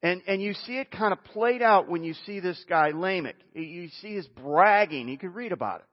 And, 0.03 0.23
and 0.27 0.41
you 0.41 0.55
see 0.55 0.79
it 0.79 0.91
kind 0.91 1.13
of 1.13 1.23
played 1.25 1.61
out 1.61 1.89
when 1.89 2.05
you 2.05 2.15
see 2.25 2.41
this 2.41 2.63
guy 2.69 2.91
Lamech. 2.91 3.37
You 3.55 3.89
see 4.01 4.15
his 4.15 4.27
bragging. 4.29 5.09
You 5.09 5.19
can 5.19 5.33
read 5.33 5.53
about 5.53 5.81
it. 5.81 5.87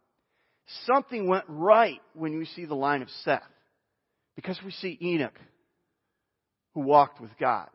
Something 0.85 1.27
went 1.27 1.45
right 1.47 2.01
when 2.13 2.33
you 2.33 2.45
see 2.45 2.65
the 2.65 2.75
line 2.75 3.01
of 3.01 3.09
Seth. 3.23 3.41
Because 4.35 4.59
we 4.63 4.71
see 4.71 4.97
Enoch, 5.01 5.39
who 6.73 6.81
walked 6.81 7.21
with 7.21 7.31
God. 7.39 7.69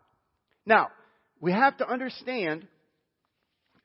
Now, 0.66 0.90
we 1.40 1.52
have 1.52 1.76
to 1.78 1.88
understand 1.88 2.66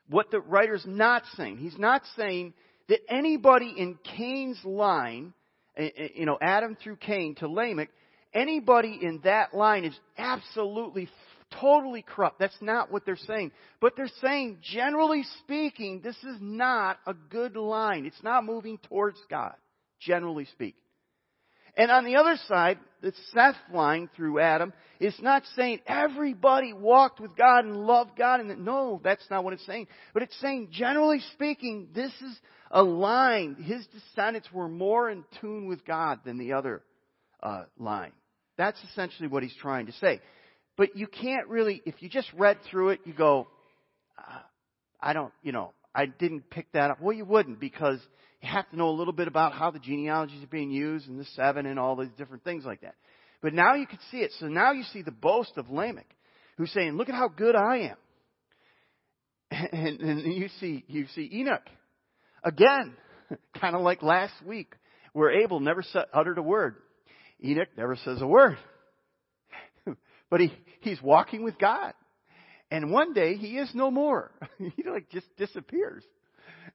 what 0.08 0.30
the 0.30 0.40
writer's 0.40 0.84
not 0.86 1.22
saying. 1.36 1.56
He's 1.56 1.78
not 1.78 2.02
saying 2.16 2.52
that 2.88 3.00
anybody 3.08 3.74
in 3.76 3.98
Cain's 4.16 4.60
line, 4.64 5.32
eh, 5.76 5.88
eh, 5.96 6.08
you 6.14 6.26
know, 6.26 6.38
Adam 6.40 6.76
through 6.80 6.96
Cain 6.96 7.34
to 7.36 7.48
Lamech, 7.48 7.88
anybody 8.32 8.98
in 9.00 9.20
that 9.24 9.54
line 9.54 9.84
is 9.84 9.98
absolutely 10.16 11.08
totally 11.60 12.02
corrupt. 12.02 12.38
That's 12.38 12.60
not 12.60 12.90
what 12.92 13.04
they're 13.06 13.16
saying. 13.16 13.52
But 13.80 13.94
they're 13.96 14.10
saying, 14.20 14.58
generally 14.62 15.24
speaking, 15.40 16.00
this 16.02 16.16
is 16.16 16.36
not 16.40 16.98
a 17.06 17.14
good 17.14 17.56
line. 17.56 18.06
It's 18.06 18.22
not 18.22 18.44
moving 18.44 18.78
towards 18.88 19.18
God, 19.30 19.54
generally 20.00 20.46
speaking. 20.46 20.80
And 21.76 21.90
on 21.90 22.04
the 22.04 22.16
other 22.16 22.36
side, 22.48 22.78
the 23.02 23.12
Seth 23.32 23.56
line 23.72 24.08
through 24.16 24.40
Adam 24.40 24.72
is 24.98 25.14
not 25.20 25.42
saying 25.56 25.80
everybody 25.86 26.72
walked 26.72 27.20
with 27.20 27.36
God 27.36 27.66
and 27.66 27.76
loved 27.76 28.16
God. 28.16 28.40
And 28.40 28.64
no, 28.64 29.00
that's 29.04 29.28
not 29.30 29.44
what 29.44 29.52
it's 29.52 29.66
saying. 29.66 29.86
But 30.14 30.22
it's 30.22 30.40
saying, 30.40 30.68
generally 30.72 31.20
speaking, 31.34 31.88
this 31.94 32.12
is 32.22 32.40
a 32.70 32.82
line. 32.82 33.56
His 33.56 33.86
descendants 33.88 34.48
were 34.52 34.68
more 34.68 35.10
in 35.10 35.24
tune 35.40 35.66
with 35.68 35.84
God 35.84 36.20
than 36.24 36.38
the 36.38 36.54
other 36.54 36.82
uh, 37.42 37.64
line. 37.78 38.12
That's 38.56 38.82
essentially 38.90 39.28
what 39.28 39.42
he's 39.42 39.56
trying 39.60 39.86
to 39.86 39.92
say. 39.92 40.20
But 40.76 40.96
you 40.96 41.06
can't 41.06 41.48
really, 41.48 41.82
if 41.86 41.94
you 42.00 42.08
just 42.08 42.30
read 42.34 42.58
through 42.70 42.90
it, 42.90 43.00
you 43.04 43.14
go, 43.14 43.48
uh, 44.18 44.40
I 45.00 45.12
don't, 45.12 45.32
you 45.42 45.52
know, 45.52 45.72
I 45.94 46.06
didn't 46.06 46.50
pick 46.50 46.70
that 46.72 46.90
up. 46.90 47.00
Well, 47.00 47.16
you 47.16 47.24
wouldn't 47.24 47.58
because 47.58 47.98
you 48.42 48.48
have 48.50 48.68
to 48.70 48.76
know 48.76 48.90
a 48.90 48.92
little 48.92 49.14
bit 49.14 49.28
about 49.28 49.52
how 49.54 49.70
the 49.70 49.78
genealogies 49.78 50.42
are 50.42 50.48
being 50.48 50.70
used 50.70 51.08
and 51.08 51.18
the 51.18 51.24
seven 51.34 51.64
and 51.64 51.78
all 51.78 51.96
these 51.96 52.10
different 52.18 52.44
things 52.44 52.64
like 52.64 52.82
that. 52.82 52.94
But 53.40 53.54
now 53.54 53.74
you 53.74 53.86
can 53.86 53.98
see 54.10 54.18
it. 54.18 54.32
So 54.38 54.48
now 54.48 54.72
you 54.72 54.82
see 54.92 55.02
the 55.02 55.10
boast 55.10 55.52
of 55.56 55.70
Lamech, 55.70 56.08
who's 56.58 56.70
saying, 56.72 56.96
look 56.96 57.08
at 57.08 57.14
how 57.14 57.28
good 57.28 57.56
I 57.56 57.76
am. 57.78 57.96
And, 59.72 60.00
and 60.00 60.34
you 60.34 60.48
see, 60.60 60.84
you 60.88 61.06
see 61.14 61.30
Enoch. 61.32 61.62
Again, 62.42 62.94
kind 63.60 63.76
of 63.76 63.82
like 63.82 64.02
last 64.02 64.34
week, 64.44 64.74
where 65.12 65.30
Abel 65.30 65.60
never 65.60 65.84
uttered 66.12 66.38
a 66.38 66.42
word. 66.42 66.76
Enoch 67.42 67.68
never 67.76 67.96
says 67.96 68.20
a 68.20 68.26
word. 68.26 68.58
but 70.30 70.40
he, 70.40 70.52
he's 70.80 71.00
walking 71.02 71.42
with 71.42 71.58
God. 71.58 71.92
And 72.70 72.90
one 72.90 73.12
day 73.12 73.36
he 73.36 73.58
is 73.58 73.70
no 73.74 73.90
more. 73.90 74.32
he 74.58 74.82
like 74.88 75.08
just 75.10 75.26
disappears. 75.36 76.02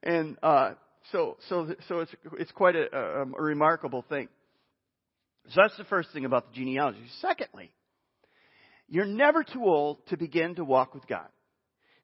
And, 0.03 0.37
uh, 0.41 0.73
so, 1.11 1.37
so, 1.49 1.73
so 1.87 1.99
it's, 1.99 2.11
it's 2.39 2.51
quite 2.51 2.75
a, 2.75 2.95
a, 2.95 3.21
a 3.23 3.41
remarkable 3.41 4.05
thing. 4.07 4.29
So 5.49 5.61
that's 5.61 5.77
the 5.77 5.83
first 5.85 6.09
thing 6.13 6.25
about 6.25 6.49
the 6.49 6.55
genealogy. 6.55 6.99
Secondly, 7.19 7.71
you're 8.87 9.05
never 9.05 9.43
too 9.43 9.63
old 9.63 10.05
to 10.07 10.17
begin 10.17 10.55
to 10.55 10.63
walk 10.63 10.93
with 10.93 11.07
God. 11.07 11.27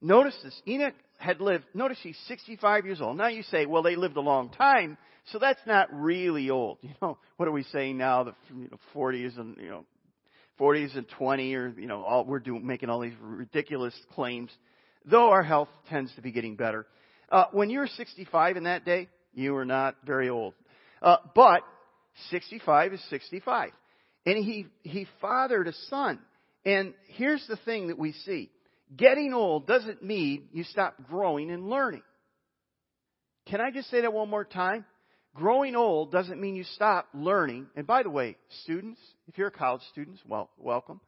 Notice 0.01 0.35
this. 0.43 0.59
Enoch 0.67 0.93
had 1.17 1.41
lived, 1.41 1.65
notice 1.73 1.97
he's 2.01 2.17
65 2.27 2.85
years 2.85 3.01
old. 3.01 3.17
Now 3.17 3.27
you 3.27 3.43
say, 3.43 3.65
well, 3.65 3.83
they 3.83 3.95
lived 3.95 4.17
a 4.17 4.21
long 4.21 4.49
time, 4.49 4.97
so 5.31 5.39
that's 5.39 5.59
not 5.65 5.89
really 5.93 6.49
old. 6.49 6.77
You 6.83 6.93
know, 7.01 7.17
what 7.37 7.47
are 7.47 7.51
we 7.51 7.63
saying 7.63 7.97
now? 7.97 8.23
The 8.23 8.33
you 8.55 8.69
know, 8.71 8.79
40s 8.95 9.39
and, 9.39 9.57
you 9.57 9.69
know, 9.69 9.85
40s 10.59 10.97
and 10.97 11.07
20 11.09 11.53
or, 11.55 11.73
you 11.77 11.87
know, 11.87 12.03
all, 12.03 12.25
we're 12.25 12.39
doing, 12.39 12.65
making 12.65 12.89
all 12.89 12.99
these 12.99 13.13
ridiculous 13.21 13.93
claims, 14.13 14.51
though 15.05 15.29
our 15.29 15.43
health 15.43 15.69
tends 15.89 16.13
to 16.15 16.21
be 16.21 16.31
getting 16.31 16.55
better. 16.55 16.85
Uh, 17.29 17.45
when 17.51 17.69
you 17.69 17.79
were 17.79 17.87
65 17.87 18.57
in 18.57 18.63
that 18.63 18.85
day, 18.85 19.07
you 19.33 19.53
were 19.53 19.65
not 19.65 19.95
very 20.05 20.29
old. 20.29 20.53
Uh, 21.01 21.17
but 21.35 21.61
65 22.31 22.93
is 22.93 23.03
65. 23.09 23.71
And 24.25 24.43
he, 24.43 24.67
he 24.83 25.07
fathered 25.21 25.67
a 25.67 25.73
son. 25.89 26.19
And 26.65 26.93
here's 27.07 27.45
the 27.47 27.57
thing 27.65 27.87
that 27.87 27.97
we 27.97 28.13
see. 28.25 28.49
Getting 28.95 29.33
old 29.33 29.67
doesn't 29.67 30.03
mean 30.03 30.49
you 30.51 30.63
stop 30.63 30.95
growing 31.09 31.51
and 31.51 31.69
learning. 31.69 32.03
Can 33.47 33.61
I 33.61 33.71
just 33.71 33.89
say 33.89 34.01
that 34.01 34.11
one 34.11 34.29
more 34.29 34.43
time? 34.43 34.85
Growing 35.37 35.75
old 35.75 36.11
doesn't 36.11 36.41
mean 36.41 36.55
you 36.55 36.63
stop 36.63 37.07
learning. 37.13 37.67
And 37.75 37.85
by 37.85 38.01
the 38.01 38.09
way, 38.09 38.37
students, 38.63 38.99
if 39.27 39.37
you're 39.37 39.49
a 39.49 39.51
college 39.51 39.83
student, 39.91 40.17
well, 40.27 40.49
welcome. 40.57 40.99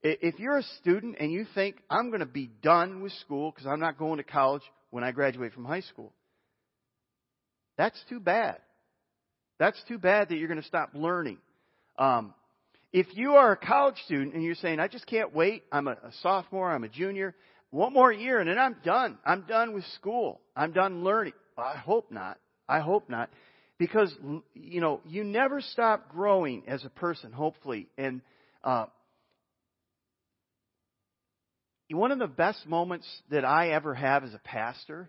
If 0.00 0.38
you're 0.38 0.58
a 0.58 0.62
student 0.80 1.16
and 1.18 1.32
you 1.32 1.44
think, 1.56 1.76
I'm 1.90 2.10
going 2.10 2.20
to 2.20 2.26
be 2.26 2.50
done 2.62 3.02
with 3.02 3.10
school 3.14 3.50
because 3.50 3.66
I'm 3.66 3.80
not 3.80 3.98
going 3.98 4.18
to 4.18 4.22
college 4.22 4.62
when 4.90 5.02
I 5.02 5.10
graduate 5.10 5.52
from 5.52 5.64
high 5.64 5.80
school, 5.80 6.12
that's 7.76 8.00
too 8.08 8.20
bad. 8.20 8.58
That's 9.58 9.82
too 9.88 9.98
bad 9.98 10.28
that 10.28 10.36
you're 10.36 10.46
going 10.46 10.62
to 10.62 10.66
stop 10.66 10.90
learning. 10.94 11.38
Um, 11.98 12.34
if 12.92 13.08
you 13.14 13.32
are 13.32 13.50
a 13.50 13.56
college 13.56 13.96
student 14.04 14.34
and 14.34 14.44
you're 14.44 14.54
saying, 14.54 14.78
I 14.78 14.86
just 14.86 15.06
can't 15.06 15.34
wait, 15.34 15.64
I'm 15.72 15.88
a, 15.88 15.92
a 15.92 16.12
sophomore, 16.22 16.70
I'm 16.70 16.84
a 16.84 16.88
junior, 16.88 17.34
one 17.70 17.92
more 17.92 18.12
year 18.12 18.38
and 18.38 18.48
then 18.48 18.58
I'm 18.58 18.76
done. 18.84 19.18
I'm 19.26 19.42
done 19.48 19.74
with 19.74 19.84
school. 19.96 20.40
I'm 20.54 20.70
done 20.70 21.02
learning. 21.02 21.32
I 21.56 21.76
hope 21.76 22.12
not. 22.12 22.38
I 22.68 22.80
hope 22.80 23.08
not. 23.10 23.30
Because, 23.78 24.12
you 24.54 24.80
know, 24.80 25.00
you 25.06 25.22
never 25.22 25.60
stop 25.60 26.10
growing 26.10 26.64
as 26.66 26.84
a 26.84 26.90
person, 26.90 27.32
hopefully. 27.32 27.88
And, 27.96 28.22
uh, 28.64 28.86
one 31.90 32.12
of 32.12 32.18
the 32.18 32.26
best 32.26 32.66
moments 32.66 33.06
that 33.30 33.44
I 33.44 33.70
ever 33.70 33.94
have 33.94 34.22
as 34.24 34.34
a 34.34 34.40
pastor 34.44 35.08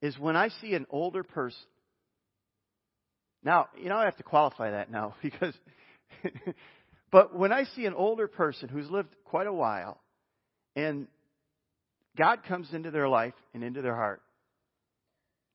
is 0.00 0.18
when 0.18 0.36
I 0.36 0.48
see 0.60 0.74
an 0.74 0.86
older 0.90 1.22
person 1.22 1.60
now, 3.46 3.68
you 3.80 3.88
know, 3.88 3.96
I 3.96 4.06
have 4.06 4.16
to 4.16 4.24
qualify 4.24 4.72
that 4.72 4.90
now 4.90 5.14
because, 5.22 5.54
but 7.12 7.34
when 7.34 7.52
I 7.52 7.62
see 7.76 7.86
an 7.86 7.94
older 7.94 8.26
person 8.26 8.68
who's 8.68 8.90
lived 8.90 9.14
quite 9.24 9.46
a 9.46 9.52
while 9.52 10.00
and 10.74 11.06
God 12.18 12.42
comes 12.42 12.74
into 12.74 12.90
their 12.90 13.08
life 13.08 13.34
and 13.54 13.62
into 13.62 13.82
their 13.82 13.94
heart 13.94 14.20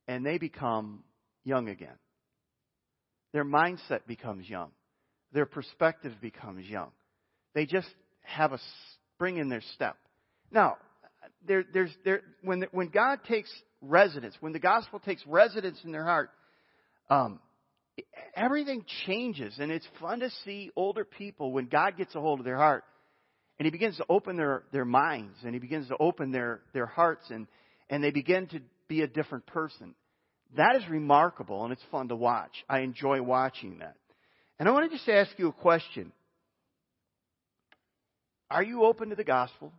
and 0.07 0.25
they 0.25 0.37
become 0.37 1.03
young 1.43 1.67
again, 1.67 1.97
their 3.33 3.45
mindset 3.45 4.05
becomes 4.07 4.49
young, 4.49 4.71
their 5.31 5.45
perspective 5.45 6.13
becomes 6.21 6.67
young. 6.67 6.91
They 7.53 7.65
just 7.65 7.89
have 8.23 8.53
a 8.53 8.59
spring 9.15 9.37
in 9.37 9.49
their 9.49 9.61
step. 9.73 9.97
Now, 10.51 10.77
there, 11.47 11.63
there's, 11.73 11.91
there, 12.03 12.21
when, 12.43 12.65
when 12.71 12.89
God 12.89 13.19
takes 13.27 13.51
residence, 13.81 14.35
when 14.39 14.53
the 14.53 14.59
gospel 14.59 14.99
takes 14.99 15.25
residence 15.25 15.79
in 15.83 15.91
their 15.91 16.03
heart, 16.03 16.29
um, 17.09 17.39
everything 18.35 18.85
changes 19.05 19.55
and 19.59 19.71
it's 19.71 19.87
fun 19.99 20.19
to 20.21 20.29
see 20.45 20.71
older 20.75 21.03
people 21.03 21.51
when 21.51 21.65
God 21.65 21.97
gets 21.97 22.15
a 22.15 22.19
hold 22.21 22.39
of 22.39 22.45
their 22.45 22.57
heart 22.57 22.83
and 23.59 23.65
he 23.65 23.71
begins 23.71 23.97
to 23.97 24.05
open 24.09 24.37
their, 24.37 24.63
their 24.71 24.85
minds 24.85 25.35
and 25.43 25.53
he 25.53 25.59
begins 25.59 25.87
to 25.89 25.97
open 25.99 26.31
their, 26.31 26.61
their 26.73 26.85
hearts 26.85 27.29
and, 27.29 27.47
and 27.89 28.03
they 28.03 28.11
begin 28.11 28.47
to 28.47 28.61
be 28.87 29.01
a 29.01 29.07
different 29.07 29.45
person. 29.45 29.93
That 30.57 30.75
is 30.75 30.83
remarkable 30.89 31.63
and 31.63 31.71
it's 31.71 31.81
fun 31.91 32.09
to 32.09 32.15
watch. 32.15 32.51
I 32.69 32.79
enjoy 32.79 33.21
watching 33.21 33.79
that. 33.79 33.95
And 34.59 34.67
I 34.67 34.71
want 34.71 34.91
to 34.91 34.97
just 34.97 35.07
ask 35.09 35.31
you 35.37 35.47
a 35.47 35.53
question. 35.53 36.11
Are 38.49 38.63
you 38.63 38.83
open 38.83 39.09
to 39.09 39.15
the 39.15 39.23
gospel 39.23 39.71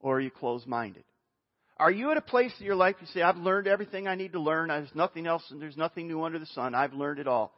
or 0.00 0.16
are 0.16 0.20
you 0.20 0.30
closed 0.30 0.66
minded? 0.66 1.04
Are 1.78 1.90
you 1.90 2.10
at 2.10 2.16
a 2.16 2.22
place 2.22 2.52
in 2.58 2.66
your 2.66 2.76
life 2.76 2.96
you 3.00 3.06
say, 3.08 3.22
I've 3.22 3.36
learned 3.36 3.66
everything 3.66 4.06
I 4.06 4.14
need 4.14 4.32
to 4.32 4.40
learn. 4.40 4.68
There's 4.68 4.94
nothing 4.94 5.26
else 5.26 5.44
and 5.50 5.60
there's 5.60 5.76
nothing 5.76 6.08
new 6.08 6.22
under 6.24 6.38
the 6.38 6.46
sun. 6.46 6.74
I've 6.74 6.92
learned 6.92 7.20
it 7.20 7.28
all. 7.28 7.52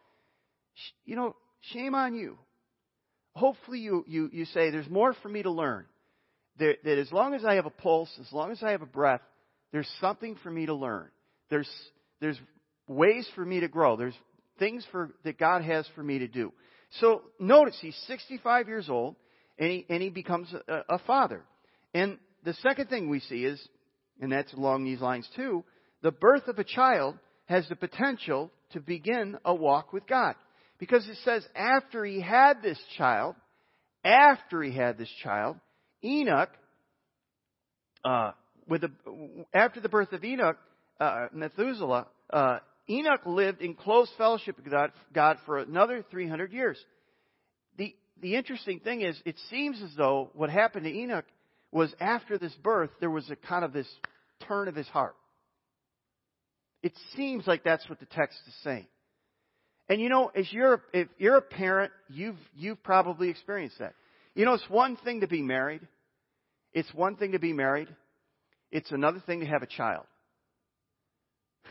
You 1.05 1.17
know, 1.17 1.37
shame 1.73 1.95
on 1.95 2.15
you. 2.15 2.39
Hopefully 3.35 3.79
you, 3.79 4.05
you, 4.07 4.31
you 4.33 4.45
say, 4.47 4.71
there's 4.71 4.89
more 4.89 5.15
for 5.23 5.29
me 5.29 5.43
to 5.43 5.51
learn. 5.51 5.87
That, 6.59 6.77
that 6.85 6.99
as 6.99 7.11
long 7.11 7.35
as 7.35 7.45
I 7.45 7.55
have 7.55 7.67
a 7.67 7.71
pulse, 7.71 8.11
as 8.21 8.31
long 8.33 8.53
as 8.53 8.63
I 8.63 8.73
have 8.73 8.83
a 8.83 8.87
breath, 8.87 9.23
there's 9.73 9.89
something 10.01 10.37
for 10.43 10.51
me 10.51 10.67
to 10.67 10.75
learn. 10.75 11.09
There's, 11.49 11.69
there's 12.23 12.41
ways 12.89 13.29
for 13.35 13.45
me 13.45 13.61
to 13.61 13.69
grow. 13.69 13.97
There's 13.97 14.17
things 14.59 14.87
for, 14.91 15.11
that 15.25 15.39
God 15.39 15.63
has 15.63 15.87
for 15.95 16.03
me 16.03 16.21
to 16.21 16.29
do. 16.29 16.53
So 17.01 17.23
notice 17.39 17.77
he's 17.83 17.97
65 18.07 18.69
years 18.69 18.89
old 18.89 19.17
and 19.59 19.71
he, 19.71 19.87
and 19.91 20.03
he 20.03 20.09
becomes 20.09 20.49
a, 20.67 20.81
a 20.89 20.99
father. 21.01 21.43
And 21.93 22.17
the 22.45 22.55
second 22.55 22.89
thing 22.89 23.11
we 23.11 23.21
see 23.21 23.45
is 23.45 23.61
and 24.23 24.31
that's 24.31 24.53
along 24.55 24.85
these 24.85 25.01
lines 25.01 25.29
too, 25.35 25.65
the 26.03 26.13
birth 26.13 26.47
of 26.49 26.59
a 26.59 26.65
child 26.65 27.19
has 27.47 27.69
the 27.69 27.77
potential 27.77 28.51
to 28.73 28.81
begin 28.81 29.37
a 29.45 29.55
walk 29.55 29.93
with 29.93 30.07
God. 30.07 30.37
Because 30.79 31.07
it 31.09 31.19
says 31.25 31.47
after 31.55 32.05
he 32.05 32.21
had 32.21 32.63
this 32.63 32.79
child, 32.97 33.35
after 34.05 34.63
he 34.63 34.73
had 34.73 34.97
this 34.97 35.11
child, 35.23 35.57
Enoch, 36.05 36.51
uh, 38.05 38.31
with 38.69 38.83
the, 38.83 38.91
after 39.55 39.81
the 39.81 39.89
birth 39.89 40.13
of 40.13 40.25
Enoch, 40.25 40.57
uh, 41.03 41.29
Methuselah, 41.33 42.07
uh, 42.33 42.59
Enoch 42.89 43.21
lived 43.27 43.61
in 43.61 43.75
close 43.75 44.09
fellowship 44.17 44.57
with 44.57 44.71
God, 44.71 44.93
God 45.13 45.39
for 45.47 45.59
another 45.59 46.05
300 46.11 46.53
years. 46.53 46.79
The, 47.79 47.95
the 48.21 48.37
interesting 48.37 48.81
thing 48.81 49.03
is, 49.03 49.21
it 49.25 49.37
seems 49.51 49.81
as 49.83 49.91
though 49.97 50.31
what 50.35 50.51
happened 50.51 50.85
to 50.85 50.93
Enoch 50.93 51.25
was 51.71 51.93
after 52.01 52.39
this 52.39 52.55
birth, 52.63 52.91
there 53.01 53.11
was 53.11 53.29
a 53.31 53.37
kind 53.37 53.65
of 53.65 53.73
this 53.73 53.89
turn 54.47 54.69
of 54.69 54.75
his 54.75 54.89
heart. 54.89 55.17
It 56.83 56.93
seems 57.17 57.47
like 57.47 57.65
that's 57.65 57.89
what 57.89 58.01
the 58.01 58.07
text 58.07 58.39
is 58.47 58.55
saying. 58.65 58.87
And 59.89 60.01
you 60.01 60.09
know, 60.09 60.31
as 60.35 60.53
you're, 60.53 60.83
if 60.93 61.09
you're 61.19 61.37
a 61.37 61.43
parent, 61.43 61.93
you've, 62.09 62.39
you've 62.55 62.83
probably 62.83 63.29
experienced 63.29 63.79
that. 63.79 63.95
You 64.35 64.45
know, 64.45 64.55
it's 64.55 64.69
one 64.69 64.97
thing 64.97 65.21
to 65.21 65.29
be 65.29 65.43
married. 65.43 65.87
It's 66.73 66.93
one 66.95 67.17
thing 67.17 67.33
to 67.33 67.39
be 67.39 67.53
married. 67.53 67.89
It's 68.71 68.91
another 68.91 69.23
thing 69.25 69.41
to 69.41 69.47
have 69.47 69.63
a 69.63 69.67
child. 69.67 70.05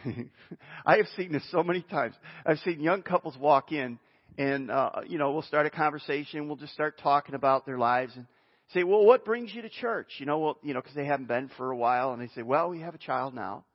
I 0.86 0.98
have 0.98 1.08
seen 1.16 1.32
this 1.32 1.50
so 1.52 1.64
many 1.64 1.82
times. 1.82 2.16
I've 2.46 2.60
seen 2.60 2.80
young 2.80 3.02
couples 3.02 3.38
walk 3.38 3.72
in 3.72 4.00
and, 4.38 4.72
uh, 4.72 5.02
you 5.08 5.18
know, 5.18 5.32
we'll 5.32 5.42
start 5.42 5.66
a 5.66 5.70
conversation. 5.70 6.48
We'll 6.48 6.58
just 6.58 6.74
start 6.74 7.00
talking 7.02 7.36
about 7.36 7.66
their 7.66 7.78
lives 7.78 8.14
and, 8.16 8.26
say, 8.74 8.84
well, 8.84 9.06
what 9.06 9.26
brings 9.26 9.54
you 9.54 9.62
to 9.62 9.70
church? 9.70 10.08
You 10.18 10.26
know, 10.26 10.40
well, 10.40 10.58
you 10.64 10.74
know, 10.74 10.82
because 10.82 10.96
they 10.96 11.06
haven't 11.06 11.28
been 11.28 11.50
for 11.58 11.72
a 11.72 11.76
while, 11.76 12.14
and 12.14 12.22
they 12.22 12.30
say, 12.34 12.42
well, 12.42 12.70
we 12.70 12.82
have 12.82 12.96
a 12.96 13.00
child 13.00 13.34
now. 13.34 13.66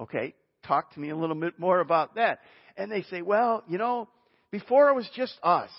Okay, 0.00 0.34
talk 0.66 0.92
to 0.94 1.00
me 1.00 1.10
a 1.10 1.16
little 1.16 1.36
bit 1.36 1.58
more 1.58 1.80
about 1.80 2.16
that. 2.16 2.40
And 2.76 2.90
they 2.90 3.02
say, 3.02 3.22
well, 3.22 3.62
you 3.68 3.78
know, 3.78 4.08
before 4.50 4.88
it 4.88 4.94
was 4.94 5.08
just 5.14 5.34
us, 5.42 5.70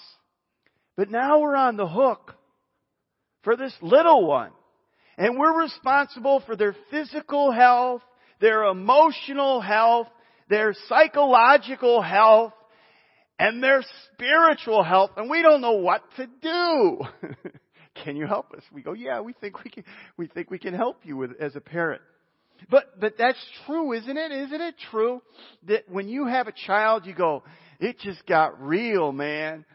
but 0.95 1.11
now 1.11 1.39
we're 1.39 1.55
on 1.55 1.75
the 1.75 1.87
hook 1.87 2.35
for 3.43 3.57
this 3.57 3.73
little 3.81 4.25
one. 4.25 4.51
And 5.17 5.37
we're 5.37 5.61
responsible 5.61 6.41
for 6.45 6.55
their 6.55 6.75
physical 6.89 7.51
health, 7.51 8.01
their 8.39 8.65
emotional 8.65 9.61
health, 9.61 10.07
their 10.49 10.73
psychological 10.87 12.01
health, 12.01 12.53
and 13.39 13.63
their 13.63 13.83
spiritual 14.13 14.83
health, 14.83 15.11
and 15.17 15.29
we 15.29 15.41
don't 15.41 15.61
know 15.61 15.73
what 15.73 16.03
to 16.17 16.27
do. 16.41 17.01
can 18.03 18.15
you 18.15 18.27
help 18.27 18.53
us? 18.53 18.63
We 18.71 18.81
go, 18.81 18.93
yeah, 18.93 19.21
we 19.21 19.33
think 19.33 19.63
we 19.63 19.69
can, 19.69 19.83
we 20.17 20.27
think 20.27 20.51
we 20.51 20.59
can 20.59 20.73
help 20.73 21.01
you 21.03 21.17
with, 21.17 21.31
as 21.39 21.55
a 21.55 21.61
parent. 21.61 22.01
But, 22.69 22.99
but 22.99 23.15
that's 23.17 23.43
true, 23.65 23.93
isn't 23.93 24.17
it? 24.17 24.31
Isn't 24.31 24.61
it 24.61 24.75
true 24.91 25.21
that 25.67 25.89
when 25.89 26.07
you 26.07 26.27
have 26.27 26.47
a 26.47 26.53
child, 26.65 27.05
you 27.05 27.13
go, 27.13 27.43
it 27.79 27.99
just 27.99 28.25
got 28.25 28.61
real, 28.61 29.11
man. 29.11 29.65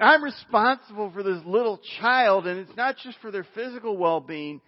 I'm 0.00 0.22
responsible 0.22 1.10
for 1.10 1.22
this 1.22 1.42
little 1.44 1.80
child, 2.00 2.46
and 2.46 2.60
it's 2.60 2.76
not 2.76 2.96
just 3.02 3.18
for 3.20 3.32
their 3.32 3.46
physical 3.54 3.96
well-being, 3.96 4.60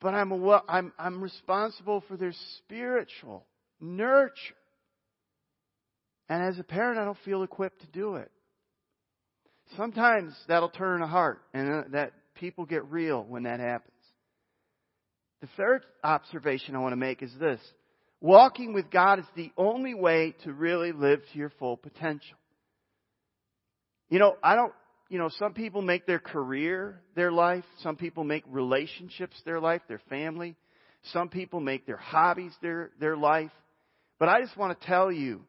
but 0.00 0.14
I'm, 0.14 0.32
a, 0.32 0.62
I'm, 0.68 0.92
I'm 0.98 1.22
responsible 1.22 2.02
for 2.08 2.16
their 2.16 2.34
spiritual 2.58 3.44
nurture. 3.80 4.54
And 6.28 6.42
as 6.42 6.58
a 6.58 6.64
parent, 6.64 6.98
I 6.98 7.04
don't 7.04 7.18
feel 7.24 7.42
equipped 7.42 7.80
to 7.80 7.86
do 7.86 8.16
it. 8.16 8.30
Sometimes 9.76 10.34
that'll 10.48 10.68
turn 10.68 11.02
a 11.02 11.06
heart, 11.06 11.40
and 11.52 11.68
uh, 11.68 11.82
that 11.90 12.12
people 12.34 12.66
get 12.66 12.84
real 12.90 13.24
when 13.24 13.44
that 13.44 13.58
happens. 13.58 13.92
The 15.40 15.48
third 15.56 15.84
observation 16.04 16.76
I 16.76 16.78
want 16.78 16.92
to 16.92 16.96
make 16.96 17.22
is 17.22 17.32
this. 17.38 17.60
Walking 18.20 18.72
with 18.72 18.90
God 18.90 19.18
is 19.18 19.24
the 19.34 19.50
only 19.56 19.94
way 19.94 20.34
to 20.44 20.52
really 20.52 20.92
live 20.92 21.20
to 21.32 21.38
your 21.38 21.50
full 21.58 21.76
potential. 21.76 22.38
You 24.08 24.18
know, 24.18 24.36
I 24.42 24.54
don't, 24.54 24.72
you 25.08 25.18
know, 25.18 25.30
some 25.38 25.54
people 25.54 25.82
make 25.82 26.06
their 26.06 26.18
career 26.18 27.00
their 27.14 27.30
life. 27.30 27.64
Some 27.82 27.96
people 27.96 28.24
make 28.24 28.44
relationships 28.48 29.36
their 29.44 29.60
life, 29.60 29.82
their 29.88 30.00
family. 30.08 30.56
Some 31.12 31.28
people 31.28 31.60
make 31.60 31.86
their 31.86 31.96
hobbies 31.96 32.52
their, 32.60 32.90
their 32.98 33.16
life. 33.16 33.52
But 34.18 34.28
I 34.28 34.40
just 34.40 34.56
want 34.56 34.78
to 34.78 34.86
tell 34.86 35.12
you 35.12 35.42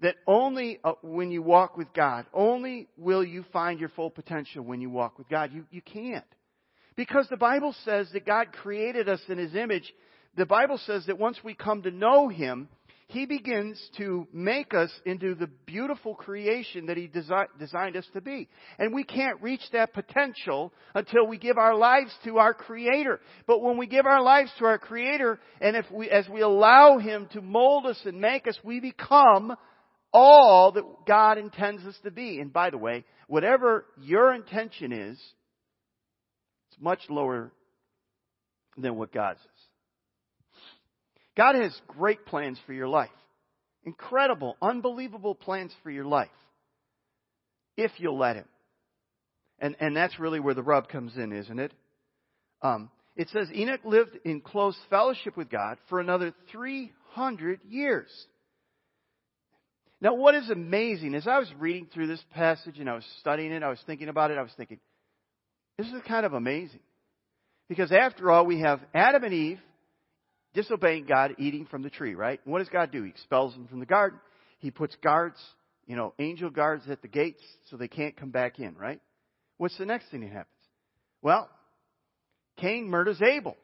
that 0.00 0.16
only 0.26 0.80
uh, 0.82 0.94
when 1.02 1.30
you 1.30 1.42
walk 1.42 1.76
with 1.76 1.92
God, 1.94 2.26
only 2.32 2.88
will 2.96 3.24
you 3.24 3.44
find 3.52 3.78
your 3.78 3.90
full 3.90 4.10
potential 4.10 4.64
when 4.64 4.80
you 4.80 4.90
walk 4.90 5.18
with 5.18 5.28
God. 5.28 5.52
You, 5.52 5.64
you 5.70 5.82
can't. 5.82 6.24
Because 6.96 7.26
the 7.28 7.36
Bible 7.36 7.74
says 7.84 8.08
that 8.12 8.26
God 8.26 8.52
created 8.52 9.08
us 9.08 9.20
in 9.28 9.38
His 9.38 9.54
image. 9.54 9.92
The 10.36 10.46
Bible 10.46 10.78
says 10.86 11.06
that 11.06 11.18
once 11.18 11.38
we 11.44 11.54
come 11.54 11.82
to 11.82 11.90
know 11.90 12.28
Him, 12.28 12.68
He 13.06 13.26
begins 13.26 13.78
to 13.98 14.26
make 14.32 14.72
us 14.72 14.90
into 15.04 15.34
the 15.34 15.48
beautiful 15.66 16.14
creation 16.14 16.86
that 16.86 16.96
He 16.96 17.06
desi- 17.06 17.46
designed 17.58 17.96
us 17.96 18.06
to 18.14 18.20
be. 18.20 18.48
And 18.78 18.94
we 18.94 19.04
can't 19.04 19.42
reach 19.42 19.60
that 19.72 19.92
potential 19.92 20.72
until 20.94 21.26
we 21.26 21.36
give 21.36 21.58
our 21.58 21.76
lives 21.76 22.12
to 22.24 22.38
our 22.38 22.54
Creator. 22.54 23.20
But 23.46 23.62
when 23.62 23.76
we 23.76 23.86
give 23.86 24.06
our 24.06 24.22
lives 24.22 24.50
to 24.58 24.64
our 24.64 24.78
Creator, 24.78 25.38
and 25.60 25.76
if 25.76 25.84
we, 25.90 26.08
as 26.08 26.28
we 26.28 26.40
allow 26.40 26.98
Him 26.98 27.28
to 27.32 27.42
mold 27.42 27.86
us 27.86 28.00
and 28.04 28.20
make 28.20 28.48
us, 28.48 28.58
we 28.64 28.80
become 28.80 29.54
all 30.12 30.72
that 30.72 30.84
God 31.06 31.36
intends 31.36 31.84
us 31.84 31.98
to 32.04 32.10
be. 32.10 32.40
And 32.40 32.52
by 32.52 32.70
the 32.70 32.78
way, 32.78 33.04
whatever 33.28 33.84
your 34.00 34.32
intention 34.32 34.92
is, 34.92 35.18
it's 36.70 36.80
much 36.80 37.00
lower 37.10 37.52
than 38.78 38.96
what 38.96 39.12
God's 39.12 39.40
says. 39.40 39.53
God 41.36 41.56
has 41.56 41.78
great 41.88 42.26
plans 42.26 42.58
for 42.66 42.72
your 42.72 42.88
life. 42.88 43.10
Incredible, 43.84 44.56
unbelievable 44.62 45.34
plans 45.34 45.72
for 45.82 45.90
your 45.90 46.04
life. 46.04 46.28
If 47.76 47.90
you'll 47.98 48.18
let 48.18 48.36
Him. 48.36 48.48
And, 49.58 49.76
and 49.80 49.96
that's 49.96 50.18
really 50.18 50.40
where 50.40 50.54
the 50.54 50.62
rub 50.62 50.88
comes 50.88 51.16
in, 51.16 51.32
isn't 51.32 51.58
it? 51.58 51.72
Um, 52.62 52.90
it 53.16 53.28
says 53.30 53.48
Enoch 53.54 53.80
lived 53.84 54.18
in 54.24 54.40
close 54.40 54.76
fellowship 54.90 55.36
with 55.36 55.50
God 55.50 55.78
for 55.88 56.00
another 56.00 56.32
300 56.50 57.60
years. 57.68 58.10
Now, 60.00 60.14
what 60.14 60.34
is 60.34 60.50
amazing, 60.50 61.14
as 61.14 61.26
I 61.26 61.38
was 61.38 61.50
reading 61.58 61.88
through 61.92 62.08
this 62.08 62.22
passage 62.32 62.78
and 62.78 62.90
I 62.90 62.94
was 62.94 63.06
studying 63.20 63.52
it, 63.52 63.62
I 63.62 63.70
was 63.70 63.82
thinking 63.86 64.08
about 64.08 64.30
it, 64.30 64.38
I 64.38 64.42
was 64.42 64.52
thinking, 64.56 64.80
this 65.78 65.86
is 65.86 66.02
kind 66.06 66.26
of 66.26 66.32
amazing. 66.32 66.80
Because 67.68 67.92
after 67.92 68.30
all, 68.30 68.44
we 68.44 68.60
have 68.60 68.80
Adam 68.92 69.24
and 69.24 69.32
Eve 69.32 69.60
disobeying 70.54 71.06
God, 71.06 71.34
eating 71.38 71.66
from 71.66 71.82
the 71.82 71.90
tree, 71.90 72.14
right? 72.14 72.40
And 72.44 72.52
what 72.52 72.60
does 72.60 72.68
God 72.68 72.90
do? 72.90 73.02
He 73.02 73.10
expels 73.10 73.52
them 73.54 73.66
from 73.68 73.80
the 73.80 73.86
garden. 73.86 74.18
He 74.58 74.70
puts 74.70 74.96
guards, 75.02 75.36
you 75.86 75.96
know, 75.96 76.14
angel 76.18 76.50
guards 76.50 76.84
at 76.88 77.02
the 77.02 77.08
gates 77.08 77.42
so 77.70 77.76
they 77.76 77.88
can't 77.88 78.16
come 78.16 78.30
back 78.30 78.58
in, 78.58 78.74
right? 78.76 79.00
What's 79.58 79.76
the 79.76 79.86
next 79.86 80.10
thing 80.10 80.20
that 80.20 80.30
happens? 80.30 80.48
Well, 81.20 81.50
Cain 82.56 82.88
murders 82.88 83.20
Abel. 83.20 83.56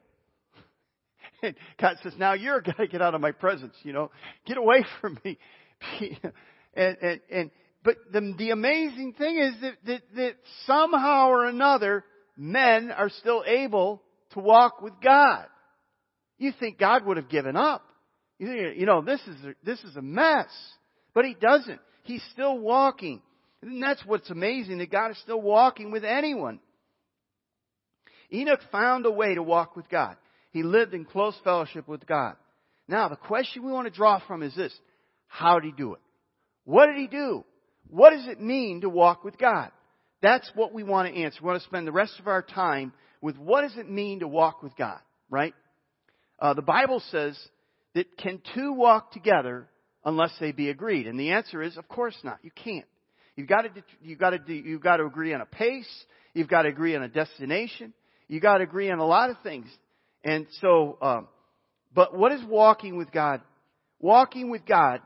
God 1.79 1.95
says, 2.03 2.13
now 2.17 2.33
you're 2.33 2.57
a 2.59 2.63
guy, 2.63 2.85
get 2.91 3.01
out 3.01 3.15
of 3.15 3.21
my 3.21 3.31
presence, 3.31 3.73
you 3.83 3.93
know, 3.93 4.11
get 4.45 4.57
away 4.57 4.85
from 5.01 5.17
me. 5.23 5.37
and, 6.75 6.97
and, 7.01 7.19
and, 7.31 7.51
but 7.83 7.95
the, 8.11 8.33
the 8.37 8.49
amazing 8.51 9.13
thing 9.13 9.37
is 9.37 9.53
that, 9.61 9.73
that, 9.85 10.01
that 10.15 10.35
somehow 10.67 11.29
or 11.29 11.45
another, 11.45 12.03
men 12.37 12.91
are 12.91 13.09
still 13.09 13.43
able 13.45 14.01
to 14.31 14.39
walk 14.39 14.81
with 14.81 14.93
God. 15.03 15.45
You 16.41 16.51
think 16.59 16.79
God 16.79 17.05
would 17.05 17.17
have 17.17 17.29
given 17.29 17.55
up. 17.55 17.85
You 18.39 18.47
think, 18.47 18.79
you 18.79 18.87
know, 18.87 19.03
this 19.03 19.21
is, 19.27 19.35
this 19.63 19.79
is 19.83 19.95
a 19.95 20.01
mess. 20.01 20.47
But 21.13 21.25
He 21.25 21.35
doesn't. 21.39 21.79
He's 22.01 22.23
still 22.33 22.57
walking. 22.57 23.21
And 23.61 23.81
that's 23.81 24.03
what's 24.07 24.31
amazing, 24.31 24.79
that 24.79 24.91
God 24.91 25.11
is 25.11 25.19
still 25.19 25.39
walking 25.39 25.91
with 25.91 26.03
anyone. 26.03 26.59
Enoch 28.33 28.61
found 28.71 29.05
a 29.05 29.11
way 29.11 29.35
to 29.35 29.43
walk 29.43 29.75
with 29.75 29.87
God. 29.87 30.15
He 30.49 30.63
lived 30.63 30.95
in 30.95 31.05
close 31.05 31.35
fellowship 31.43 31.87
with 31.87 32.07
God. 32.07 32.33
Now, 32.87 33.07
the 33.07 33.17
question 33.17 33.63
we 33.63 33.71
want 33.71 33.85
to 33.85 33.95
draw 33.95 34.19
from 34.25 34.41
is 34.41 34.55
this. 34.55 34.73
How 35.27 35.59
did 35.59 35.67
he 35.67 35.71
do 35.77 35.93
it? 35.93 35.99
What 36.63 36.87
did 36.87 36.95
he 36.95 37.05
do? 37.05 37.45
What 37.87 38.13
does 38.13 38.25
it 38.25 38.41
mean 38.41 38.81
to 38.81 38.89
walk 38.89 39.23
with 39.23 39.37
God? 39.37 39.69
That's 40.23 40.49
what 40.55 40.73
we 40.73 40.81
want 40.81 41.07
to 41.07 41.21
answer. 41.21 41.37
We 41.43 41.49
want 41.49 41.61
to 41.61 41.67
spend 41.67 41.85
the 41.85 41.91
rest 41.91 42.19
of 42.19 42.25
our 42.25 42.41
time 42.41 42.93
with 43.21 43.37
what 43.37 43.61
does 43.61 43.77
it 43.77 43.87
mean 43.87 44.21
to 44.21 44.27
walk 44.27 44.63
with 44.63 44.75
God, 44.75 44.99
right? 45.29 45.53
Uh, 46.41 46.55
the 46.55 46.63
Bible 46.63 47.01
says 47.11 47.37
that 47.93 48.17
can 48.17 48.41
two 48.55 48.73
walk 48.73 49.11
together 49.11 49.67
unless 50.03 50.31
they 50.39 50.51
be 50.51 50.69
agreed? 50.69 51.05
And 51.07 51.19
the 51.19 51.31
answer 51.31 51.61
is, 51.61 51.77
of 51.77 51.87
course 51.87 52.17
not. 52.23 52.39
You 52.41 52.51
can't. 52.51 52.85
You've 53.35 53.47
got 53.47 53.61
to, 53.61 53.69
you've 54.01 54.19
got 54.19 54.31
to, 54.31 54.53
you've 54.53 54.81
got 54.81 54.97
to 54.97 55.05
agree 55.05 55.33
on 55.33 55.41
a 55.41 55.45
pace. 55.45 55.87
You've 56.33 56.49
got 56.49 56.63
to 56.63 56.69
agree 56.69 56.95
on 56.95 57.03
a 57.03 57.07
destination. 57.07 57.93
You've 58.27 58.41
got 58.41 58.57
to 58.57 58.63
agree 58.63 58.89
on 58.89 58.99
a 58.99 59.05
lot 59.05 59.29
of 59.29 59.37
things. 59.43 59.67
And 60.23 60.47
so, 60.59 60.97
um, 61.01 61.27
but 61.93 62.17
what 62.17 62.31
is 62.31 62.41
walking 62.47 62.97
with 62.97 63.11
God? 63.11 63.41
Walking 63.99 64.49
with 64.49 64.65
God 64.65 65.01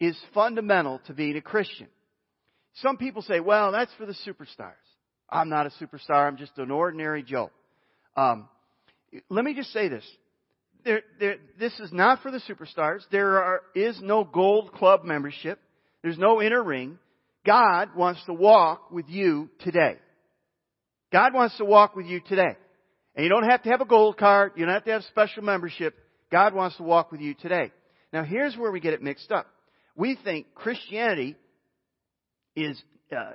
is 0.00 0.16
fundamental 0.32 1.00
to 1.06 1.12
being 1.12 1.36
a 1.36 1.40
Christian. 1.40 1.88
Some 2.76 2.96
people 2.96 3.22
say, 3.22 3.40
well, 3.40 3.72
that's 3.72 3.90
for 3.98 4.06
the 4.06 4.14
superstars. 4.26 4.74
I'm 5.28 5.48
not 5.48 5.66
a 5.66 5.70
superstar. 5.82 6.28
I'm 6.28 6.36
just 6.36 6.56
an 6.58 6.70
ordinary 6.70 7.22
Joe. 7.22 7.50
Um, 8.16 8.48
let 9.28 9.44
me 9.44 9.54
just 9.54 9.72
say 9.72 9.88
this. 9.88 10.04
There, 10.84 11.02
there, 11.18 11.36
this 11.58 11.78
is 11.80 11.92
not 11.92 12.22
for 12.22 12.30
the 12.30 12.40
superstars. 12.40 13.00
There 13.10 13.42
are, 13.42 13.62
is 13.74 14.00
no 14.02 14.24
gold 14.24 14.72
club 14.72 15.04
membership. 15.04 15.58
There's 16.02 16.18
no 16.18 16.40
inner 16.40 16.62
ring. 16.62 16.98
God 17.44 17.94
wants 17.96 18.24
to 18.26 18.34
walk 18.34 18.90
with 18.90 19.08
you 19.08 19.50
today. 19.60 19.96
God 21.12 21.34
wants 21.34 21.56
to 21.58 21.64
walk 21.64 21.96
with 21.96 22.06
you 22.06 22.20
today. 22.20 22.56
And 23.14 23.24
you 23.24 23.30
don't 23.30 23.48
have 23.48 23.62
to 23.64 23.70
have 23.70 23.80
a 23.80 23.86
gold 23.86 24.16
card. 24.16 24.52
You 24.56 24.64
don't 24.64 24.74
have 24.74 24.84
to 24.84 24.92
have 24.92 25.02
special 25.04 25.42
membership. 25.42 25.94
God 26.30 26.54
wants 26.54 26.76
to 26.76 26.82
walk 26.82 27.10
with 27.10 27.20
you 27.20 27.34
today. 27.34 27.72
Now 28.12 28.22
here's 28.22 28.56
where 28.56 28.70
we 28.70 28.80
get 28.80 28.94
it 28.94 29.02
mixed 29.02 29.32
up 29.32 29.46
we 29.98 30.16
think 30.22 30.54
Christianity 30.54 31.34
is, 32.54 32.80
uh, 33.14 33.32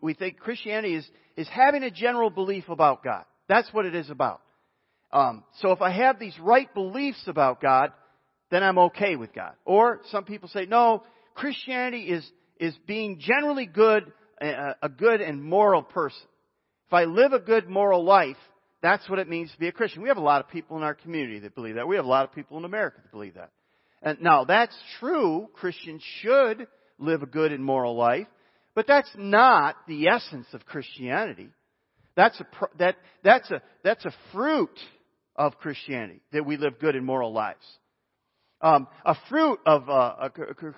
we 0.00 0.14
think 0.14 0.38
Christianity 0.38 0.94
is, 0.94 1.06
is 1.36 1.48
having 1.48 1.82
a 1.82 1.90
general 1.90 2.30
belief 2.30 2.68
about 2.68 3.02
God. 3.02 3.24
That's 3.48 3.68
what 3.72 3.86
it 3.86 3.94
is 3.94 4.08
about. 4.08 4.40
Um, 5.12 5.44
so 5.60 5.72
if 5.72 5.80
I 5.80 5.90
have 5.90 6.18
these 6.18 6.38
right 6.40 6.72
beliefs 6.74 7.22
about 7.26 7.60
God, 7.60 7.92
then 8.50 8.62
I'm 8.62 8.78
okay 8.78 9.16
with 9.16 9.32
God. 9.34 9.52
Or 9.64 10.00
some 10.10 10.24
people 10.24 10.48
say, 10.48 10.66
no, 10.66 11.02
Christianity 11.34 12.04
is, 12.04 12.28
is 12.58 12.74
being 12.86 13.20
generally 13.20 13.66
good, 13.66 14.12
uh, 14.40 14.74
a 14.82 14.88
good 14.88 15.20
and 15.20 15.42
moral 15.42 15.82
person. 15.82 16.26
If 16.86 16.92
I 16.92 17.04
live 17.04 17.32
a 17.32 17.40
good 17.40 17.68
moral 17.68 18.04
life, 18.04 18.36
that's 18.82 19.08
what 19.08 19.18
it 19.18 19.28
means 19.28 19.50
to 19.52 19.58
be 19.58 19.68
a 19.68 19.72
Christian. 19.72 20.02
We 20.02 20.08
have 20.08 20.16
a 20.16 20.22
lot 20.22 20.40
of 20.40 20.50
people 20.50 20.76
in 20.76 20.82
our 20.82 20.94
community 20.94 21.40
that 21.40 21.54
believe 21.54 21.74
that. 21.74 21.88
We 21.88 21.96
have 21.96 22.04
a 22.04 22.08
lot 22.08 22.24
of 22.24 22.34
people 22.34 22.58
in 22.58 22.64
America 22.64 22.98
that 23.02 23.10
believe 23.10 23.34
that. 23.34 23.50
And 24.02 24.20
now 24.20 24.44
that's 24.44 24.76
true. 25.00 25.48
Christians 25.54 26.02
should 26.20 26.68
live 26.98 27.22
a 27.22 27.26
good 27.26 27.52
and 27.52 27.64
moral 27.64 27.96
life, 27.96 28.28
but 28.74 28.86
that's 28.86 29.10
not 29.16 29.76
the 29.88 30.08
essence 30.08 30.46
of 30.52 30.64
Christianity. 30.66 31.48
That's 32.14 32.38
a, 32.40 32.46
that, 32.78 32.96
that's 33.24 33.50
a, 33.50 33.60
that's 33.82 34.04
a 34.04 34.12
fruit 34.32 34.78
of 35.36 35.58
Christianity, 35.58 36.20
that 36.32 36.46
we 36.46 36.56
live 36.56 36.78
good 36.78 36.96
and 36.96 37.04
moral 37.04 37.32
lives. 37.32 37.64
Um, 38.60 38.88
a 39.04 39.14
fruit 39.28 39.58
of 39.66 39.88
uh, 39.88 40.28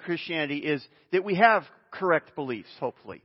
Christianity 0.04 0.58
is 0.58 0.84
that 1.12 1.24
we 1.24 1.36
have 1.36 1.64
correct 1.90 2.34
beliefs, 2.34 2.68
hopefully. 2.80 3.22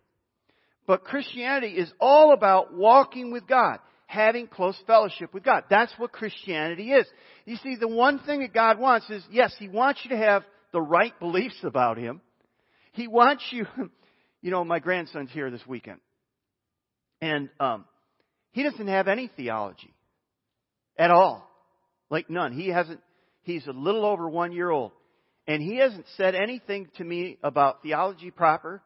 But 0.86 1.04
Christianity 1.04 1.74
is 1.74 1.91
all 2.00 2.34
about 2.34 2.74
walking 2.74 3.32
with 3.32 3.48
God 3.48 3.80
having 4.06 4.46
close 4.46 4.78
fellowship 4.86 5.34
with 5.34 5.43
God. 5.43 5.63
That's 5.72 5.91
what 5.98 6.12
Christianity 6.12 6.91
is. 6.91 7.08
You 7.46 7.56
see, 7.58 7.76
the 7.80 7.88
one 7.88 8.19
thing 8.19 8.41
that 8.41 8.54
God 8.54 8.80
wants 8.80 9.10
is, 9.10 9.24
yes, 9.32 9.56
He 9.58 9.67
wants 9.67 10.02
you 10.04 10.12
to 10.12 10.17
have 10.17 10.43
the 10.72 10.82
right 10.82 11.17
beliefs 11.19 11.58
about 11.63 11.98
Him. 11.98 12.22
He 12.91 13.08
wants 13.08 13.43
you, 13.50 13.65
you 14.41 14.52
know, 14.52 14.63
my 14.63 14.78
grandson's 14.78 15.32
here 15.32 15.50
this 15.50 15.65
weekend. 15.65 16.00
And, 17.22 17.50
um, 17.60 17.86
he 18.54 18.62
doesn't 18.62 18.88
have 18.88 19.08
any 19.08 19.30
theology. 19.36 19.93
At 20.97 21.12
all. 21.12 21.49
Like 22.10 22.29
none. 22.29 22.53
He 22.53 22.67
hasn't, 22.67 23.01
he's 23.41 23.65
a 23.67 23.71
little 23.71 24.06
over 24.06 24.29
one 24.29 24.51
year 24.51 24.69
old. 24.69 24.91
And 25.47 25.62
he 25.62 25.77
hasn't 25.77 26.06
said 26.15 26.36
anything 26.36 26.88
to 26.97 27.03
me 27.03 27.38
about 27.43 27.82
theology 27.82 28.32
proper, 28.32 28.82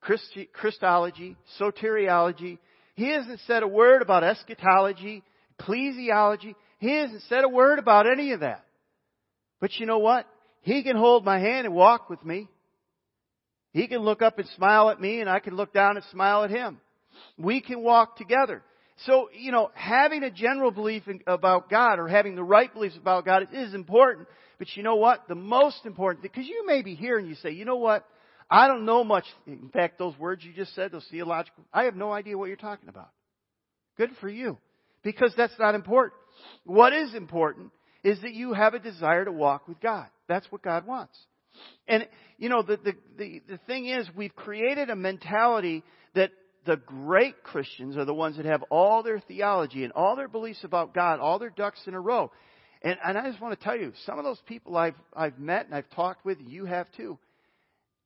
Christi- 0.00 0.48
Christology, 0.52 1.36
soteriology. 1.60 2.58
He 2.94 3.10
hasn't 3.10 3.40
said 3.46 3.62
a 3.62 3.68
word 3.68 4.02
about 4.02 4.24
eschatology, 4.24 5.22
ecclesiology. 5.60 6.54
He 6.78 6.96
hasn't 6.96 7.22
said 7.28 7.44
a 7.44 7.48
word 7.48 7.78
about 7.78 8.10
any 8.10 8.32
of 8.32 8.40
that. 8.40 8.64
But 9.60 9.74
you 9.78 9.86
know 9.86 9.98
what? 9.98 10.26
He 10.62 10.82
can 10.82 10.96
hold 10.96 11.24
my 11.24 11.38
hand 11.38 11.66
and 11.66 11.74
walk 11.74 12.10
with 12.10 12.24
me. 12.24 12.48
He 13.72 13.86
can 13.86 14.00
look 14.00 14.20
up 14.20 14.38
and 14.38 14.48
smile 14.56 14.90
at 14.90 15.00
me 15.00 15.20
and 15.20 15.30
I 15.30 15.38
can 15.38 15.54
look 15.54 15.72
down 15.72 15.96
and 15.96 16.04
smile 16.10 16.42
at 16.42 16.50
him. 16.50 16.80
We 17.38 17.60
can 17.60 17.82
walk 17.82 18.16
together. 18.16 18.62
So, 19.06 19.30
you 19.32 19.50
know, 19.50 19.70
having 19.74 20.22
a 20.22 20.30
general 20.30 20.70
belief 20.70 21.08
in, 21.08 21.20
about 21.26 21.70
God 21.70 21.98
or 21.98 22.08
having 22.08 22.34
the 22.34 22.44
right 22.44 22.72
beliefs 22.72 22.96
about 22.96 23.24
God 23.24 23.48
is 23.52 23.72
important. 23.72 24.28
But 24.58 24.68
you 24.74 24.82
know 24.82 24.96
what? 24.96 25.26
The 25.26 25.34
most 25.34 25.86
important, 25.86 26.22
because 26.22 26.46
you 26.46 26.66
may 26.66 26.82
be 26.82 26.94
here 26.94 27.18
and 27.18 27.26
you 27.26 27.34
say, 27.36 27.50
you 27.50 27.64
know 27.64 27.76
what? 27.76 28.06
I 28.50 28.66
don't 28.66 28.84
know 28.84 29.04
much. 29.04 29.24
In 29.46 29.70
fact, 29.72 29.98
those 29.98 30.18
words 30.18 30.44
you 30.44 30.52
just 30.52 30.74
said, 30.74 30.92
those 30.92 31.06
theological, 31.10 31.64
I 31.72 31.84
have 31.84 31.94
no 31.94 32.12
idea 32.12 32.36
what 32.36 32.48
you're 32.48 32.56
talking 32.56 32.88
about. 32.88 33.10
Good 33.96 34.10
for 34.20 34.28
you. 34.28 34.58
Because 35.02 35.32
that's 35.36 35.58
not 35.58 35.74
important. 35.74 36.12
What 36.64 36.92
is 36.92 37.14
important 37.14 37.70
is 38.02 38.20
that 38.22 38.34
you 38.34 38.52
have 38.52 38.74
a 38.74 38.78
desire 38.78 39.24
to 39.24 39.32
walk 39.32 39.66
with 39.66 39.80
God. 39.80 40.06
That's 40.28 40.50
what 40.50 40.62
God 40.62 40.86
wants. 40.86 41.16
And, 41.88 42.06
you 42.38 42.48
know, 42.48 42.62
the, 42.62 42.76
the, 42.76 42.92
the, 43.16 43.42
the 43.48 43.58
thing 43.66 43.86
is, 43.86 44.06
we've 44.14 44.34
created 44.34 44.90
a 44.90 44.96
mentality 44.96 45.82
that 46.14 46.30
the 46.66 46.76
great 46.76 47.42
Christians 47.42 47.96
are 47.96 48.04
the 48.04 48.14
ones 48.14 48.36
that 48.36 48.46
have 48.46 48.62
all 48.64 49.02
their 49.02 49.20
theology 49.20 49.84
and 49.84 49.92
all 49.92 50.16
their 50.16 50.28
beliefs 50.28 50.64
about 50.64 50.94
God, 50.94 51.20
all 51.20 51.38
their 51.38 51.50
ducks 51.50 51.80
in 51.86 51.94
a 51.94 52.00
row. 52.00 52.30
And, 52.82 52.96
and 53.04 53.18
I 53.18 53.28
just 53.28 53.40
want 53.40 53.58
to 53.58 53.64
tell 53.64 53.76
you, 53.76 53.92
some 54.06 54.18
of 54.18 54.24
those 54.24 54.40
people 54.46 54.76
I've, 54.76 54.94
I've 55.14 55.38
met 55.38 55.66
and 55.66 55.74
I've 55.74 55.90
talked 55.90 56.24
with, 56.24 56.38
you 56.40 56.64
have 56.64 56.86
too. 56.96 57.18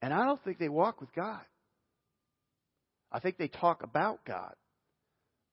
And 0.03 0.13
I 0.13 0.25
don't 0.25 0.43
think 0.45 0.59
they 0.59 0.69
walk 0.69 1.01
with 1.01 1.13
God. 1.15 1.41
I 3.11 3.21
think 3.21 3.39
they 3.39 3.49
talk 3.49 3.83
about 3.83 4.25
God, 4.25 4.55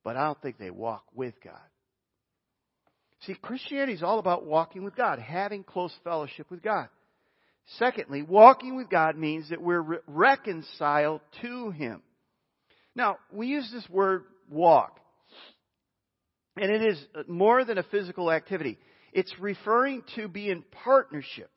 but 0.04 0.18
I 0.18 0.26
don't 0.26 0.42
think 0.42 0.58
they 0.58 0.72
walk 0.72 1.04
with 1.14 1.36
God. 1.44 1.54
See, 3.26 3.36
Christianity 3.36 3.94
is 3.94 4.02
all 4.02 4.18
about 4.18 4.46
walking 4.46 4.84
with 4.84 4.96
God, 4.96 5.20
having 5.20 5.64
close 5.64 5.94
fellowship 6.04 6.50
with 6.50 6.64
God. 6.64 6.90
Secondly, 7.78 8.24
walking 8.24 8.76
with 8.76 8.90
God 8.90 9.16
means 9.16 9.50
that 9.50 9.62
we're 9.62 9.82
re- 9.82 9.98
reconciled 10.08 11.22
to 11.44 11.70
Him. 11.70 12.02
Now, 12.96 13.18
we 13.32 13.48
use 13.48 13.70
this 13.72 13.88
word 13.90 14.24
walk, 14.50 15.00
and 16.58 16.70
it 16.72 16.82
is 16.82 17.06
more 17.28 17.64
than 17.64 17.78
a 17.78 17.84
physical 17.84 18.32
activity. 18.32 18.78
It's 19.14 19.34
referring 19.40 20.04
to 20.16 20.28
be 20.28 20.50
in 20.50 20.64
partnership, 20.84 21.50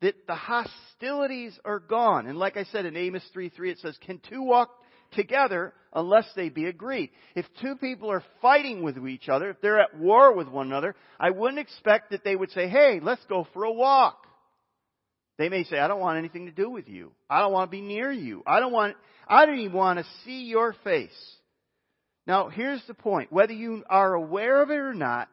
that 0.00 0.26
the 0.26 0.34
hostilities 0.34 1.58
are 1.64 1.80
gone. 1.80 2.26
And 2.26 2.38
like 2.38 2.56
I 2.56 2.64
said 2.64 2.86
in 2.86 2.96
Amos 2.96 3.24
3 3.32 3.48
3, 3.48 3.70
it 3.70 3.78
says, 3.78 3.96
Can 4.04 4.20
two 4.28 4.42
walk 4.42 4.70
together 5.12 5.72
unless 5.92 6.26
they 6.36 6.50
be 6.50 6.66
agreed? 6.66 7.10
If 7.34 7.46
two 7.60 7.76
people 7.76 8.10
are 8.10 8.22
fighting 8.40 8.82
with 8.82 8.98
each 9.06 9.28
other, 9.28 9.50
if 9.50 9.60
they're 9.60 9.80
at 9.80 9.98
war 9.98 10.34
with 10.36 10.48
one 10.48 10.66
another, 10.66 10.94
I 11.18 11.30
wouldn't 11.30 11.58
expect 11.58 12.10
that 12.10 12.24
they 12.24 12.36
would 12.36 12.50
say, 12.52 12.68
Hey, 12.68 13.00
let's 13.02 13.24
go 13.28 13.46
for 13.52 13.64
a 13.64 13.72
walk. 13.72 14.27
They 15.38 15.48
may 15.48 15.64
say, 15.64 15.78
I 15.78 15.86
don't 15.86 16.00
want 16.00 16.18
anything 16.18 16.46
to 16.46 16.52
do 16.52 16.68
with 16.68 16.88
you. 16.88 17.12
I 17.30 17.40
don't 17.40 17.52
want 17.52 17.70
to 17.70 17.76
be 17.76 17.80
near 17.80 18.10
you. 18.10 18.42
I 18.46 18.58
don't 18.58 18.72
want, 18.72 18.96
I 19.26 19.46
don't 19.46 19.58
even 19.60 19.72
want 19.72 20.00
to 20.00 20.04
see 20.24 20.42
your 20.44 20.74
face. 20.84 21.36
Now, 22.26 22.48
here's 22.48 22.82
the 22.86 22.94
point. 22.94 23.32
Whether 23.32 23.52
you 23.52 23.84
are 23.88 24.14
aware 24.14 24.60
of 24.62 24.70
it 24.70 24.78
or 24.78 24.92
not, 24.92 25.28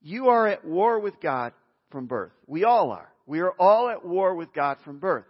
you 0.00 0.28
are 0.28 0.46
at 0.46 0.64
war 0.64 1.00
with 1.00 1.20
God 1.20 1.52
from 1.90 2.06
birth. 2.06 2.32
We 2.46 2.64
all 2.64 2.92
are. 2.92 3.08
We 3.26 3.40
are 3.40 3.52
all 3.52 3.90
at 3.90 4.04
war 4.04 4.34
with 4.34 4.52
God 4.54 4.78
from 4.84 4.98
birth. 4.98 5.24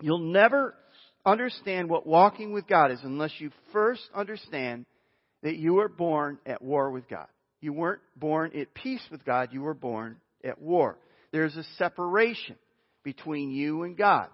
You'll 0.00 0.18
never 0.18 0.74
understand 1.24 1.90
what 1.90 2.06
walking 2.06 2.52
with 2.52 2.66
God 2.66 2.90
is 2.90 3.00
unless 3.02 3.32
you 3.38 3.50
first 3.72 4.02
understand 4.14 4.86
that 5.42 5.56
you 5.56 5.74
were 5.74 5.88
born 5.88 6.38
at 6.46 6.62
war 6.62 6.90
with 6.90 7.08
God. 7.08 7.26
You 7.60 7.72
weren't 7.72 8.02
born 8.16 8.52
at 8.58 8.74
peace 8.74 9.02
with 9.10 9.24
God, 9.24 9.50
you 9.52 9.62
were 9.62 9.74
born 9.74 10.16
at 10.44 10.60
war. 10.60 10.98
There's 11.32 11.56
a 11.56 11.64
separation 11.78 12.56
between 13.04 13.50
you 13.50 13.82
and 13.82 13.96
God. 13.96 14.28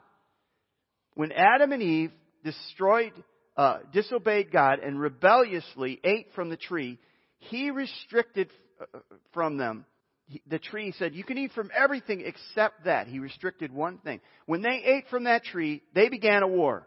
When 1.15 1.33
Adam 1.33 1.73
and 1.73 1.83
Eve 1.83 2.13
destroyed, 2.45 3.13
uh, 3.57 3.79
disobeyed 3.93 4.51
God 4.51 4.79
and 4.79 4.99
rebelliously 4.99 6.01
ate 6.03 6.29
from 6.35 6.49
the 6.49 6.57
tree, 6.57 6.99
He 7.39 7.71
restricted 7.71 8.51
uh, 8.81 8.99
from 9.33 9.59
them. 9.59 9.85
The 10.47 10.59
tree 10.59 10.95
said, 10.99 11.15
You 11.15 11.25
can 11.25 11.37
eat 11.37 11.53
from 11.53 11.71
everything 11.77 12.23
except 12.25 12.85
that. 12.85 13.07
He 13.07 13.19
restricted 13.19 13.73
one 13.73 13.99
thing. 13.99 14.21
When 14.47 14.63
they 14.63 14.83
ate 14.85 15.05
from 15.11 15.25
that 15.25 15.45
tree, 15.45 15.83
they 15.95 16.09
began 16.09 16.43
a 16.43 16.49
war. 16.49 16.87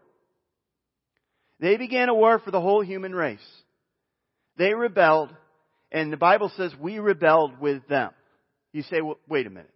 They 1.59 1.77
began 1.77 2.09
a 2.09 2.15
war 2.15 2.39
for 2.39 2.51
the 2.51 2.61
whole 2.61 2.81
human 2.81 3.13
race. 3.13 3.39
They 4.57 4.73
rebelled, 4.73 5.33
and 5.91 6.11
the 6.11 6.17
Bible 6.17 6.51
says 6.57 6.73
we 6.79 6.99
rebelled 6.99 7.59
with 7.59 7.87
them. 7.87 8.11
You 8.73 8.83
say, 8.83 9.01
well, 9.01 9.19
wait 9.29 9.47
a 9.47 9.49
minute. 9.49 9.74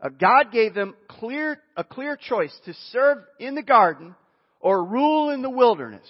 Uh, 0.00 0.08
God 0.08 0.50
gave 0.52 0.74
them 0.74 0.94
clear, 1.08 1.58
a 1.76 1.84
clear 1.84 2.16
choice 2.16 2.56
to 2.64 2.74
serve 2.90 3.18
in 3.38 3.54
the 3.54 3.62
garden 3.62 4.14
or 4.60 4.84
rule 4.84 5.30
in 5.30 5.42
the 5.42 5.50
wilderness. 5.50 6.06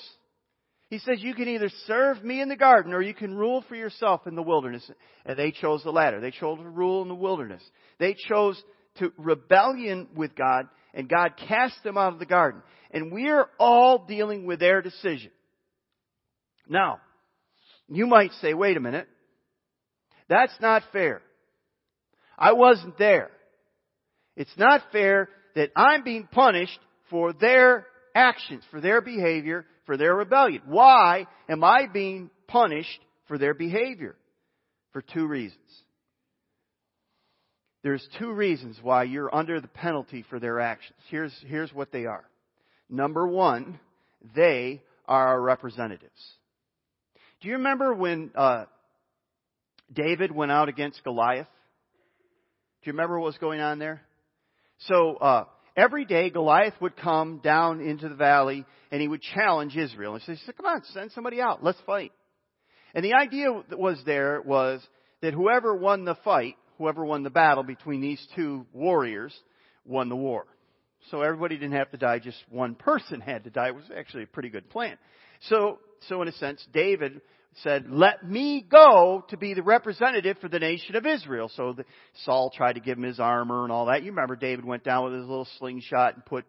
He 0.88 0.98
says 0.98 1.18
you 1.20 1.34
can 1.34 1.48
either 1.48 1.70
serve 1.86 2.22
me 2.24 2.40
in 2.40 2.48
the 2.48 2.56
garden 2.56 2.92
or 2.92 3.00
you 3.00 3.14
can 3.14 3.36
rule 3.36 3.64
for 3.68 3.76
yourself 3.76 4.26
in 4.26 4.34
the 4.34 4.42
wilderness. 4.42 4.88
And 5.24 5.38
they 5.38 5.52
chose 5.52 5.84
the 5.84 5.92
latter. 5.92 6.20
They 6.20 6.32
chose 6.32 6.58
to 6.58 6.68
rule 6.68 7.02
in 7.02 7.08
the 7.08 7.14
wilderness. 7.14 7.62
They 7.98 8.16
chose 8.28 8.60
to 8.98 9.12
rebellion 9.16 10.08
with 10.16 10.34
God 10.34 10.66
and 10.92 11.08
God 11.08 11.34
cast 11.48 11.82
them 11.84 11.96
out 11.96 12.12
of 12.12 12.18
the 12.18 12.26
garden. 12.26 12.62
And 12.90 13.12
we 13.12 13.28
are 13.28 13.48
all 13.58 14.04
dealing 14.04 14.46
with 14.46 14.58
their 14.58 14.82
decision. 14.82 15.30
Now, 16.68 16.98
you 17.88 18.06
might 18.06 18.32
say, 18.40 18.54
wait 18.54 18.76
a 18.76 18.80
minute. 18.80 19.08
That's 20.28 20.52
not 20.60 20.82
fair. 20.92 21.22
I 22.36 22.52
wasn't 22.52 22.98
there. 22.98 23.30
It's 24.36 24.56
not 24.56 24.82
fair 24.92 25.28
that 25.54 25.70
I'm 25.76 26.04
being 26.04 26.28
punished 26.30 26.78
for 27.10 27.32
their 27.32 27.86
actions, 28.14 28.62
for 28.70 28.80
their 28.80 29.00
behavior, 29.00 29.66
for 29.86 29.96
their 29.96 30.14
rebellion. 30.14 30.62
Why 30.66 31.26
am 31.48 31.64
I 31.64 31.86
being 31.92 32.30
punished 32.46 33.00
for 33.28 33.38
their 33.38 33.54
behavior? 33.54 34.16
For 34.92 35.02
two 35.02 35.26
reasons. 35.26 35.58
There's 37.82 38.06
two 38.18 38.32
reasons 38.32 38.78
why 38.82 39.04
you're 39.04 39.34
under 39.34 39.60
the 39.60 39.68
penalty 39.68 40.24
for 40.28 40.38
their 40.38 40.60
actions. 40.60 40.98
Here's, 41.08 41.34
here's 41.46 41.72
what 41.72 41.92
they 41.92 42.06
are. 42.06 42.24
Number 42.88 43.26
one, 43.26 43.78
they 44.34 44.82
are 45.06 45.28
our 45.28 45.40
representatives. 45.40 46.10
Do 47.40 47.48
you 47.48 47.54
remember 47.54 47.94
when 47.94 48.32
uh, 48.34 48.66
David 49.92 50.30
went 50.30 50.52
out 50.52 50.68
against 50.68 51.02
Goliath? 51.04 51.46
Do 52.82 52.90
you 52.90 52.92
remember 52.92 53.18
what 53.18 53.26
was 53.26 53.38
going 53.38 53.60
on 53.60 53.78
there? 53.78 54.02
So 54.88 55.16
uh, 55.16 55.44
every 55.76 56.04
day 56.04 56.30
Goliath 56.30 56.74
would 56.80 56.96
come 56.96 57.40
down 57.42 57.80
into 57.80 58.08
the 58.08 58.14
valley 58.14 58.64
and 58.90 59.00
he 59.00 59.08
would 59.08 59.22
challenge 59.22 59.76
Israel. 59.76 60.14
And 60.14 60.22
he 60.22 60.36
said, 60.44 60.56
"Come 60.56 60.66
on, 60.66 60.82
send 60.92 61.12
somebody 61.12 61.40
out. 61.40 61.62
Let's 61.62 61.80
fight." 61.86 62.12
And 62.94 63.04
the 63.04 63.14
idea 63.14 63.48
that 63.68 63.78
was 63.78 64.00
there 64.04 64.40
was 64.42 64.84
that 65.22 65.34
whoever 65.34 65.74
won 65.74 66.04
the 66.04 66.16
fight, 66.24 66.56
whoever 66.78 67.04
won 67.04 67.22
the 67.22 67.30
battle 67.30 67.62
between 67.62 68.00
these 68.00 68.24
two 68.34 68.66
warriors, 68.72 69.34
won 69.84 70.08
the 70.08 70.16
war. 70.16 70.46
So 71.10 71.22
everybody 71.22 71.56
didn't 71.56 71.76
have 71.76 71.90
to 71.92 71.96
die; 71.96 72.18
just 72.18 72.38
one 72.48 72.74
person 72.74 73.20
had 73.20 73.44
to 73.44 73.50
die. 73.50 73.68
It 73.68 73.74
was 73.74 73.90
actually 73.96 74.24
a 74.24 74.28
pretty 74.28 74.48
good 74.48 74.68
plan. 74.70 74.96
So, 75.42 75.78
so 76.08 76.20
in 76.22 76.28
a 76.28 76.32
sense, 76.32 76.66
David 76.72 77.20
said, 77.62 77.86
let 77.88 78.28
me 78.28 78.64
go 78.68 79.24
to 79.28 79.36
be 79.36 79.54
the 79.54 79.62
representative 79.62 80.38
for 80.38 80.48
the 80.48 80.58
nation 80.58 80.96
of 80.96 81.06
Israel. 81.06 81.50
So 81.54 81.72
the, 81.72 81.84
Saul 82.24 82.50
tried 82.54 82.74
to 82.74 82.80
give 82.80 82.96
him 82.96 83.04
his 83.04 83.20
armor 83.20 83.64
and 83.64 83.72
all 83.72 83.86
that. 83.86 84.02
You 84.02 84.12
remember 84.12 84.36
David 84.36 84.64
went 84.64 84.84
down 84.84 85.04
with 85.04 85.14
his 85.14 85.26
little 85.26 85.48
slingshot 85.58 86.14
and 86.14 86.24
put, 86.24 86.44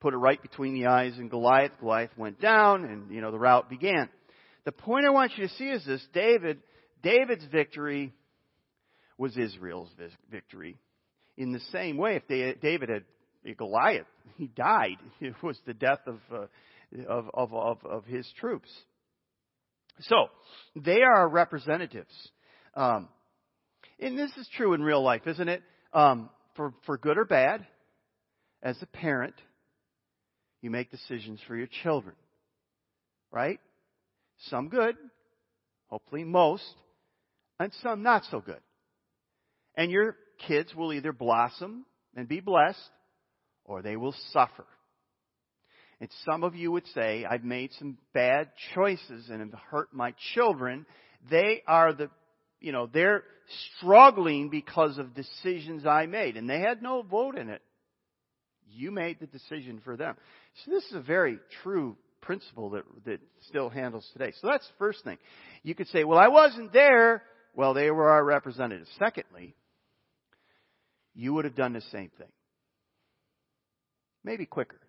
put 0.00 0.14
it 0.14 0.18
right 0.18 0.40
between 0.40 0.74
the 0.74 0.86
eyes 0.86 1.14
and 1.18 1.30
Goliath. 1.30 1.72
Goliath 1.80 2.16
went 2.16 2.40
down 2.40 2.84
and, 2.84 3.10
you 3.10 3.20
know, 3.20 3.30
the 3.30 3.38
rout 3.38 3.68
began. 3.68 4.08
The 4.64 4.72
point 4.72 5.06
I 5.06 5.10
want 5.10 5.32
you 5.36 5.46
to 5.46 5.54
see 5.54 5.68
is 5.68 5.84
this. 5.84 6.06
David, 6.14 6.60
David's 7.02 7.44
victory 7.46 8.12
was 9.18 9.36
Israel's 9.36 9.90
victory. 10.30 10.78
In 11.36 11.52
the 11.52 11.60
same 11.72 11.96
way, 11.96 12.16
if 12.16 12.60
David 12.60 12.88
had 12.88 13.04
Goliath, 13.56 14.06
he 14.36 14.46
died. 14.46 14.98
It 15.20 15.34
was 15.42 15.58
the 15.66 15.74
death 15.74 16.00
of, 16.06 16.20
uh, 16.32 16.46
of, 17.08 17.26
of, 17.34 17.52
of, 17.52 17.78
of 17.84 18.04
his 18.04 18.26
troops. 18.38 18.70
So, 20.00 20.28
they 20.76 21.02
are 21.02 21.20
our 21.20 21.28
representatives. 21.28 22.12
Um, 22.74 23.08
and 24.00 24.18
this 24.18 24.32
is 24.36 24.48
true 24.56 24.74
in 24.74 24.82
real 24.82 25.02
life, 25.02 25.22
isn't 25.26 25.48
it? 25.48 25.62
Um, 25.92 26.30
for, 26.56 26.74
for 26.86 26.98
good 26.98 27.18
or 27.18 27.24
bad, 27.24 27.66
as 28.62 28.76
a 28.82 28.86
parent, 28.86 29.34
you 30.62 30.70
make 30.70 30.90
decisions 30.90 31.40
for 31.46 31.56
your 31.56 31.68
children. 31.82 32.16
Right? 33.30 33.60
Some 34.48 34.68
good, 34.68 34.96
hopefully 35.86 36.24
most, 36.24 36.64
and 37.60 37.72
some 37.82 38.02
not 38.02 38.24
so 38.30 38.40
good. 38.40 38.60
And 39.76 39.90
your 39.90 40.16
kids 40.46 40.74
will 40.74 40.92
either 40.92 41.12
blossom 41.12 41.84
and 42.16 42.28
be 42.28 42.40
blessed, 42.40 42.78
or 43.64 43.82
they 43.82 43.96
will 43.96 44.14
suffer. 44.32 44.64
And 46.00 46.10
some 46.24 46.44
of 46.44 46.54
you 46.54 46.72
would 46.72 46.86
say, 46.94 47.24
I've 47.24 47.44
made 47.44 47.70
some 47.78 47.98
bad 48.12 48.50
choices 48.74 49.28
and 49.30 49.40
have 49.40 49.60
hurt 49.70 49.94
my 49.94 50.14
children. 50.34 50.86
They 51.30 51.62
are 51.66 51.92
the, 51.92 52.10
you 52.60 52.72
know, 52.72 52.88
they're 52.92 53.24
struggling 53.76 54.50
because 54.50 54.98
of 54.98 55.14
decisions 55.14 55.86
I 55.86 56.06
made. 56.06 56.36
And 56.36 56.48
they 56.48 56.60
had 56.60 56.82
no 56.82 57.02
vote 57.02 57.36
in 57.36 57.48
it. 57.48 57.62
You 58.70 58.90
made 58.90 59.20
the 59.20 59.26
decision 59.26 59.80
for 59.84 59.96
them. 59.96 60.16
So 60.64 60.70
this 60.72 60.84
is 60.84 60.94
a 60.94 61.00
very 61.00 61.38
true 61.62 61.96
principle 62.20 62.70
that, 62.70 62.84
that 63.04 63.20
still 63.48 63.68
handles 63.68 64.08
today. 64.12 64.32
So 64.40 64.48
that's 64.48 64.66
the 64.66 64.74
first 64.78 65.04
thing. 65.04 65.18
You 65.62 65.74
could 65.74 65.88
say, 65.88 66.04
well, 66.04 66.18
I 66.18 66.28
wasn't 66.28 66.72
there. 66.72 67.22
Well, 67.54 67.74
they 67.74 67.90
were 67.90 68.10
our 68.10 68.24
representatives. 68.24 68.90
Secondly, 68.98 69.54
you 71.14 71.34
would 71.34 71.44
have 71.44 71.54
done 71.54 71.74
the 71.74 71.82
same 71.92 72.10
thing. 72.18 72.32
Maybe 74.24 74.46
quicker. 74.46 74.80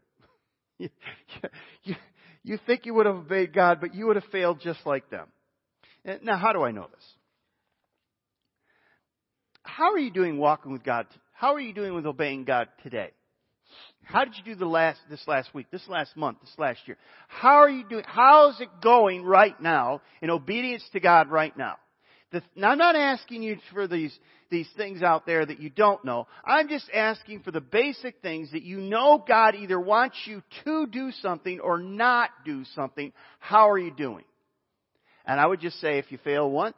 you, 0.80 0.90
you, 1.84 1.96
you 2.44 2.60
think 2.66 2.86
you 2.86 2.94
would 2.94 3.06
have 3.06 3.16
obeyed 3.16 3.54
God, 3.54 3.80
but 3.82 3.96
you 3.96 4.08
would 4.08 4.16
have 4.16 4.26
failed 4.32 4.60
just 4.62 4.86
like 4.86 5.10
them. 5.10 5.28
Now, 6.22 6.38
how 6.38 6.54
do 6.54 6.64
I 6.64 6.72
know 6.72 6.88
this? 6.94 7.04
How 9.64 9.92
are 9.94 10.00
you 10.00 10.12
doing 10.12 10.38
walking 10.38 10.72
with 10.72 10.84
God? 10.84 11.08
How 11.34 11.54
are 11.56 11.60
you 11.60 11.74
doing 11.74 11.96
with 11.96 12.06
obeying 12.06 12.44
God 12.44 12.68
today? 12.84 13.12
How 14.04 14.24
did 14.24 14.36
you 14.38 14.44
do 14.44 14.56
the 14.56 14.68
last, 14.68 15.00
this 15.10 15.28
last 15.28 15.54
week, 15.54 15.68
this 15.72 15.88
last 15.88 16.16
month, 16.16 16.40
this 16.42 16.54
last 16.60 16.80
year? 16.86 16.98
How 17.28 17.56
are 17.56 17.70
you 17.70 17.84
doing? 17.88 18.04
How's 18.06 18.62
it 18.62 18.70
going 18.82 19.24
right 19.24 19.60
now 19.60 20.02
in 20.22 20.30
obedience 20.30 20.88
to 20.94 21.00
God 21.00 21.30
right 21.32 21.58
now? 21.58 21.78
The, 22.32 22.42
now 22.56 22.70
I'm 22.70 22.78
not 22.78 22.96
asking 22.96 23.44
you 23.44 23.58
for 23.74 23.88
these, 23.88 24.18
these 24.50 24.68
things 24.76 25.02
out 25.02 25.26
there 25.26 25.46
that 25.46 25.60
you 25.60 25.70
don't 25.70 26.04
know. 26.04 26.28
I'm 26.44 26.68
just 26.68 26.90
asking 26.94 27.42
for 27.42 27.52
the 27.52 27.62
basic 27.62 28.22
things 28.22 28.52
that 28.52 28.64
you 28.64 28.78
know 28.78 29.24
God 29.26 29.56
either 29.56 29.80
wants 29.80 30.18
you 30.26 30.42
to 30.66 30.88
do 30.88 31.12
something 31.22 31.60
or 31.60 31.78
not 31.78 32.30
do 32.44 32.64
something. 32.76 33.14
How 33.40 33.70
are 33.70 33.78
you 33.78 33.92
doing? 33.92 34.26
And 35.26 35.40
I 35.40 35.46
would 35.46 35.60
just 35.60 35.80
say 35.80 35.98
if 35.98 36.12
you 36.12 36.18
fail 36.24 36.50
once 36.50 36.76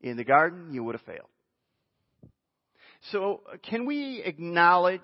in 0.00 0.16
the 0.16 0.24
garden, 0.24 0.72
you 0.72 0.84
would 0.84 0.94
have 0.94 1.04
failed. 1.04 1.28
So 3.12 3.40
uh, 3.50 3.56
can 3.68 3.86
we 3.86 4.22
acknowledge 4.24 5.00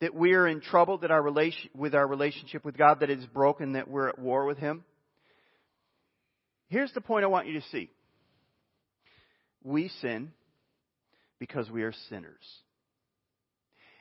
that 0.00 0.14
we're 0.14 0.46
in 0.46 0.60
trouble, 0.60 0.98
that 0.98 1.10
our 1.10 1.22
relation, 1.22 1.70
with 1.74 1.94
our 1.94 2.06
relationship 2.06 2.64
with 2.64 2.76
God, 2.76 3.00
that 3.00 3.10
it's 3.10 3.26
broken, 3.26 3.72
that 3.72 3.88
we're 3.88 4.08
at 4.08 4.18
war 4.18 4.46
with 4.46 4.58
Him? 4.58 4.84
Here's 6.72 6.92
the 6.94 7.02
point 7.02 7.22
I 7.22 7.28
want 7.28 7.48
you 7.48 7.60
to 7.60 7.66
see. 7.70 7.90
We 9.62 9.88
sin 10.00 10.32
because 11.38 11.70
we 11.70 11.82
are 11.82 11.92
sinners. 12.08 12.42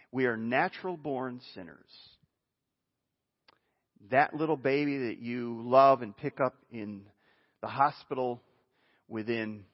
We 0.09 0.25
are 0.25 0.37
natural 0.37 0.95
born 0.95 1.41
sinners. 1.53 1.89
That 4.09 4.33
little 4.33 4.55
baby 4.55 5.09
that 5.09 5.17
you 5.19 5.61
love 5.65 6.01
and 6.01 6.15
pick 6.15 6.39
up 6.39 6.55
in 6.71 7.01
the 7.59 7.67
hospital 7.67 8.41
within 9.09 9.65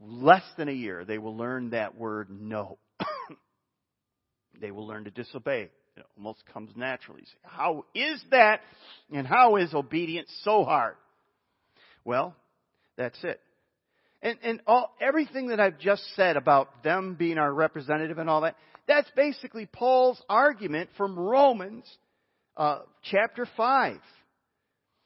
less 0.00 0.44
than 0.56 0.68
a 0.68 0.72
year, 0.72 1.04
they 1.04 1.18
will 1.18 1.36
learn 1.36 1.70
that 1.70 1.98
word 1.98 2.28
no. 2.30 2.78
they 4.60 4.70
will 4.70 4.86
learn 4.86 5.02
to 5.02 5.10
disobey. 5.10 5.68
It 5.96 6.06
almost 6.16 6.44
comes 6.52 6.70
naturally. 6.76 7.24
How 7.42 7.86
is 7.92 8.22
that 8.30 8.60
and 9.12 9.26
how 9.26 9.56
is 9.56 9.74
obedience 9.74 10.30
so 10.44 10.62
hard? 10.62 10.94
Well, 12.04 12.34
that's 12.96 13.22
it. 13.24 13.40
And, 14.22 14.38
and 14.42 14.60
all, 14.66 14.94
everything 15.00 15.48
that 15.48 15.60
I've 15.60 15.78
just 15.78 16.02
said 16.16 16.36
about 16.36 16.82
them 16.82 17.14
being 17.14 17.38
our 17.38 17.52
representative 17.52 18.18
and 18.18 18.30
all 18.30 18.42
that, 18.42 18.56
that's 18.86 19.10
basically 19.16 19.66
Paul's 19.66 20.22
argument 20.28 20.90
from 20.96 21.18
Romans 21.18 21.84
uh, 22.56 22.80
chapter 23.02 23.46
5 23.56 23.98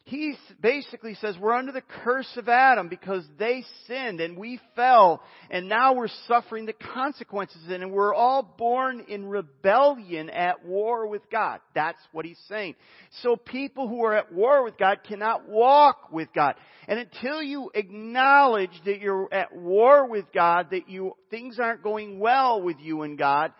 he 0.08 0.34
basically 0.62 1.14
says 1.16 1.36
we're 1.38 1.52
under 1.52 1.70
the 1.70 1.82
curse 2.02 2.32
of 2.36 2.48
Adam 2.48 2.88
because 2.88 3.24
they 3.38 3.62
sinned 3.86 4.22
and 4.22 4.38
we 4.38 4.58
fell 4.74 5.22
and 5.50 5.68
now 5.68 5.92
we're 5.92 6.08
suffering 6.26 6.64
the 6.64 6.72
consequences 6.72 7.60
and 7.68 7.92
we're 7.92 8.14
all 8.14 8.42
born 8.42 9.04
in 9.06 9.26
rebellion 9.26 10.30
at 10.30 10.64
war 10.64 11.06
with 11.06 11.20
God. 11.30 11.60
That's 11.74 12.00
what 12.12 12.24
he's 12.24 12.40
saying. 12.48 12.76
So 13.22 13.36
people 13.36 13.86
who 13.86 14.02
are 14.02 14.14
at 14.14 14.32
war 14.32 14.64
with 14.64 14.78
God 14.78 15.00
cannot 15.06 15.46
walk 15.46 16.10
with 16.10 16.28
God. 16.34 16.54
And 16.86 16.98
until 16.98 17.42
you 17.42 17.70
acknowledge 17.74 18.80
that 18.86 19.02
you're 19.02 19.28
at 19.30 19.54
war 19.54 20.08
with 20.08 20.24
God, 20.32 20.68
that 20.70 20.88
you, 20.88 21.16
things 21.30 21.58
aren't 21.60 21.82
going 21.82 22.18
well 22.18 22.62
with 22.62 22.78
you 22.80 23.02
and 23.02 23.18
God, 23.18 23.52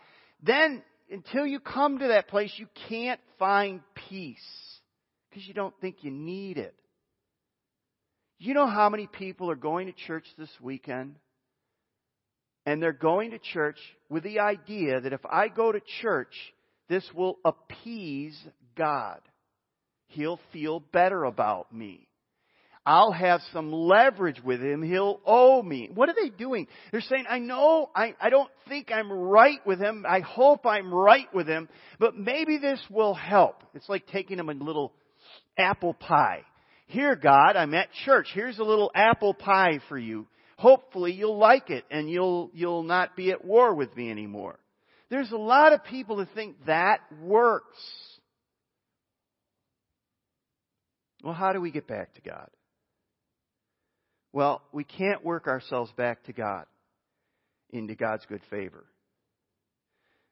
then 0.42 0.82
until 1.11 1.46
you 1.46 1.61
come 1.61 1.98
to 1.98 2.08
that 2.08 2.28
place, 2.28 2.54
you 2.56 2.68
can't 2.88 3.20
find 3.38 3.82
peace 4.08 4.38
because 5.28 5.46
you 5.46 5.54
don't 5.54 5.74
think 5.80 5.96
you 6.02 6.10
need 6.10 6.58
it. 6.58 6.74
You 8.38 8.54
know 8.54 8.66
how 8.66 8.88
many 8.88 9.06
people 9.06 9.50
are 9.50 9.56
going 9.56 9.86
to 9.86 9.92
church 9.92 10.24
this 10.38 10.50
weekend? 10.60 11.16
And 12.64 12.82
they're 12.82 12.92
going 12.92 13.32
to 13.32 13.38
church 13.38 13.78
with 14.08 14.22
the 14.22 14.40
idea 14.40 15.00
that 15.00 15.12
if 15.12 15.24
I 15.24 15.48
go 15.48 15.72
to 15.72 15.80
church, 16.02 16.34
this 16.88 17.04
will 17.14 17.38
appease 17.44 18.38
God. 18.76 19.20
He'll 20.08 20.40
feel 20.52 20.80
better 20.80 21.24
about 21.24 21.72
me. 21.72 22.08
I'll 22.88 23.12
have 23.12 23.42
some 23.52 23.70
leverage 23.70 24.40
with 24.42 24.62
him. 24.62 24.82
He'll 24.82 25.20
owe 25.26 25.62
me. 25.62 25.90
What 25.92 26.08
are 26.08 26.14
they 26.14 26.30
doing? 26.30 26.68
They're 26.90 27.02
saying, 27.02 27.26
I 27.28 27.38
know, 27.38 27.90
I, 27.94 28.14
I 28.18 28.30
don't 28.30 28.50
think 28.66 28.90
I'm 28.90 29.12
right 29.12 29.58
with 29.66 29.78
him. 29.78 30.06
I 30.08 30.20
hope 30.20 30.64
I'm 30.64 30.92
right 30.92 31.26
with 31.34 31.46
him, 31.46 31.68
but 31.98 32.16
maybe 32.16 32.56
this 32.56 32.80
will 32.88 33.12
help. 33.12 33.62
It's 33.74 33.90
like 33.90 34.06
taking 34.06 34.38
him 34.38 34.48
a 34.48 34.54
little 34.54 34.94
apple 35.58 35.94
pie. 35.94 36.42
Here, 36.86 37.16
God, 37.16 37.56
I'm 37.56 37.74
at 37.74 37.88
church. 38.04 38.28
Here's 38.32 38.58
a 38.58 38.64
little 38.64 38.90
apple 38.94 39.34
pie 39.34 39.80
for 39.88 39.98
you. 39.98 40.26
Hopefully 40.56 41.12
you'll 41.12 41.38
like 41.38 41.70
it 41.70 41.84
and 41.90 42.10
you'll, 42.10 42.50
you'll 42.54 42.82
not 42.82 43.14
be 43.14 43.30
at 43.30 43.44
war 43.44 43.74
with 43.74 43.94
me 43.96 44.10
anymore. 44.10 44.58
There's 45.10 45.30
a 45.30 45.36
lot 45.36 45.72
of 45.72 45.84
people 45.84 46.16
that 46.16 46.28
think 46.34 46.56
that 46.66 47.00
works. 47.22 47.78
Well, 51.22 51.34
how 51.34 51.52
do 51.52 51.60
we 51.60 51.70
get 51.70 51.86
back 51.86 52.14
to 52.14 52.20
God? 52.20 52.48
Well, 54.32 54.62
we 54.72 54.84
can't 54.84 55.24
work 55.24 55.46
ourselves 55.46 55.90
back 55.96 56.24
to 56.24 56.32
God, 56.32 56.66
into 57.70 57.94
God's 57.94 58.24
good 58.26 58.42
favor. 58.50 58.84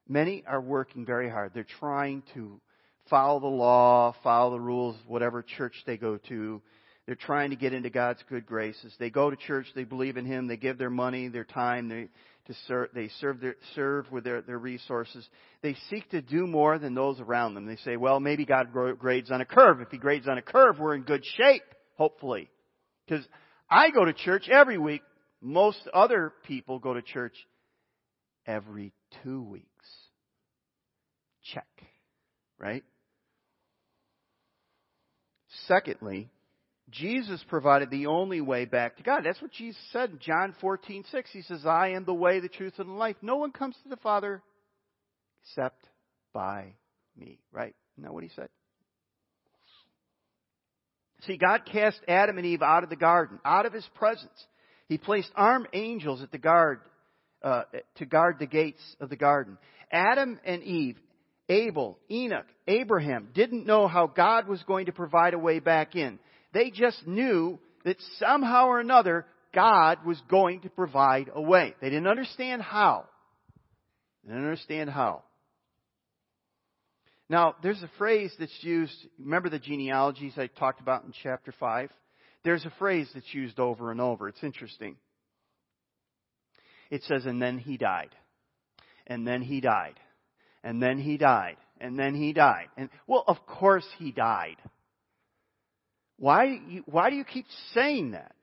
Many 0.07 0.43
are 0.47 0.61
working 0.61 1.05
very 1.05 1.29
hard. 1.29 1.51
They're 1.53 1.65
trying 1.79 2.23
to 2.33 2.61
follow 3.09 3.39
the 3.39 3.47
law, 3.47 4.15
follow 4.23 4.51
the 4.51 4.59
rules, 4.59 4.95
whatever 5.07 5.41
church 5.41 5.73
they 5.85 5.97
go 5.97 6.17
to. 6.29 6.61
They're 7.05 7.15
trying 7.15 7.51
to 7.51 7.55
get 7.55 7.73
into 7.73 7.89
God's 7.89 8.21
good 8.29 8.45
graces. 8.45 8.93
They 8.99 9.09
go 9.09 9.29
to 9.29 9.35
church, 9.35 9.67
they 9.75 9.85
believe 9.85 10.17
in 10.17 10.25
Him, 10.25 10.47
they 10.47 10.57
give 10.57 10.77
their 10.77 10.89
money, 10.89 11.29
their 11.29 11.45
time, 11.45 11.87
they, 11.87 12.09
to 12.47 12.53
serve, 12.67 12.89
they 12.93 13.09
serve, 13.21 13.39
their, 13.39 13.55
serve 13.75 14.11
with 14.11 14.25
their, 14.25 14.41
their 14.41 14.57
resources. 14.57 15.27
They 15.61 15.75
seek 15.89 16.09
to 16.09 16.21
do 16.21 16.45
more 16.47 16.77
than 16.79 16.95
those 16.95 17.19
around 17.21 17.53
them. 17.53 17.65
They 17.65 17.77
say, 17.77 17.95
well, 17.95 18.19
maybe 18.19 18.45
God 18.45 18.73
grades 18.73 19.31
on 19.31 19.39
a 19.39 19.45
curve. 19.45 19.79
If 19.79 19.89
He 19.89 19.97
grades 19.97 20.27
on 20.27 20.37
a 20.37 20.41
curve, 20.41 20.79
we're 20.79 20.95
in 20.95 21.03
good 21.03 21.23
shape, 21.37 21.63
hopefully. 21.97 22.49
Because 23.07 23.25
I 23.69 23.89
go 23.91 24.03
to 24.03 24.13
church 24.13 24.49
every 24.49 24.77
week. 24.77 25.01
Most 25.41 25.79
other 25.93 26.33
people 26.43 26.79
go 26.79 26.93
to 26.93 27.01
church 27.01 27.35
every 28.45 28.91
two 29.23 29.41
weeks. 29.43 29.65
Check. 31.53 31.67
Right? 32.59 32.83
Secondly, 35.67 36.29
Jesus 36.89 37.43
provided 37.49 37.89
the 37.89 38.07
only 38.07 38.39
way 38.39 38.65
back 38.65 38.97
to 38.97 39.03
God. 39.03 39.23
That's 39.25 39.41
what 39.41 39.51
Jesus 39.51 39.81
said 39.91 40.11
in 40.11 40.19
John 40.19 40.55
14, 40.61 41.03
6. 41.11 41.29
He 41.31 41.41
says, 41.41 41.65
I 41.65 41.89
am 41.89 42.05
the 42.05 42.13
way, 42.13 42.39
the 42.39 42.47
truth, 42.47 42.73
and 42.77 42.89
the 42.89 42.93
life. 42.93 43.17
No 43.21 43.35
one 43.35 43.51
comes 43.51 43.75
to 43.83 43.89
the 43.89 43.97
Father 43.97 44.41
except 45.43 45.83
by 46.33 46.73
me. 47.17 47.39
Right? 47.51 47.75
Isn't 47.95 48.03
that 48.03 48.13
what 48.13 48.23
he 48.23 48.29
said? 48.35 48.49
See, 51.23 51.37
God 51.37 51.61
cast 51.65 51.99
Adam 52.07 52.37
and 52.37 52.45
Eve 52.45 52.61
out 52.61 52.83
of 52.83 52.89
the 52.89 52.95
garden, 52.95 53.39
out 53.43 53.65
of 53.65 53.73
his 53.73 53.87
presence. 53.95 54.45
He 54.87 54.97
placed 54.97 55.31
armed 55.35 55.67
angels 55.73 56.21
at 56.21 56.31
the 56.31 56.37
guard, 56.37 56.79
uh, 57.41 57.63
to 57.95 58.05
guard 58.05 58.37
the 58.39 58.45
gates 58.45 58.81
of 59.01 59.09
the 59.09 59.15
garden. 59.15 59.57
Adam 59.91 60.39
and 60.45 60.63
Eve 60.63 60.97
Abel, 61.49 61.97
Enoch, 62.11 62.45
Abraham 62.67 63.29
didn't 63.33 63.65
know 63.65 63.87
how 63.87 64.07
God 64.07 64.47
was 64.47 64.61
going 64.63 64.87
to 64.87 64.91
provide 64.91 65.33
a 65.33 65.39
way 65.39 65.59
back 65.59 65.95
in. 65.95 66.19
They 66.53 66.71
just 66.71 67.07
knew 67.07 67.59
that 67.85 67.97
somehow 68.19 68.67
or 68.67 68.79
another 68.79 69.25
God 69.53 70.05
was 70.05 70.21
going 70.29 70.61
to 70.61 70.69
provide 70.69 71.29
a 71.33 71.41
way. 71.41 71.73
They 71.79 71.89
didn't 71.89 72.07
understand 72.07 72.61
how. 72.61 73.05
They 74.23 74.33
didn't 74.33 74.43
understand 74.43 74.89
how. 74.89 75.23
Now, 77.29 77.55
there's 77.63 77.81
a 77.81 77.89
phrase 77.97 78.33
that's 78.39 78.57
used, 78.61 78.95
remember 79.19 79.49
the 79.49 79.59
genealogies 79.59 80.33
I 80.37 80.47
talked 80.47 80.81
about 80.81 81.03
in 81.03 81.13
chapter 81.23 81.53
5? 81.57 81.89
There's 82.43 82.65
a 82.65 82.73
phrase 82.77 83.09
that's 83.13 83.33
used 83.33 83.59
over 83.59 83.91
and 83.91 83.99
over. 83.99 84.29
It's 84.29 84.43
interesting. 84.43 84.95
It 86.89 87.03
says, 87.03 87.25
and 87.25 87.41
then 87.41 87.57
he 87.57 87.77
died. 87.77 88.15
And 89.07 89.25
then 89.25 89.41
he 89.41 89.61
died 89.61 89.99
and 90.67 90.83
then 90.83 90.97
he 90.97 91.15
died, 91.15 91.55
and 91.79 91.97
then 91.97 92.13
he 92.13 92.33
died. 92.33 92.67
And, 92.75 92.89
well, 93.07 93.23
of 93.25 93.37
course 93.47 93.87
he 93.97 94.11
died. 94.11 94.57
Why, 96.17 96.59
why 96.85 97.09
do 97.09 97.15
you 97.15 97.23
keep 97.23 97.45
saying 97.73 98.11
that? 98.11 98.35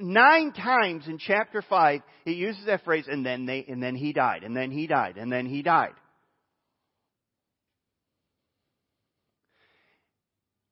Nine 0.00 0.52
times 0.52 1.08
in 1.08 1.18
chapter 1.18 1.60
5, 1.60 2.00
it 2.26 2.36
uses 2.36 2.66
that 2.66 2.84
phrase, 2.84 3.06
and 3.08 3.26
then 3.26 3.46
they, 3.46 3.64
and 3.68 3.82
then 3.82 3.96
he 3.96 4.12
died, 4.12 4.44
and 4.44 4.56
then 4.56 4.70
he 4.70 4.86
died, 4.86 5.16
and 5.16 5.32
then 5.32 5.46
he 5.46 5.60
died. 5.60 5.94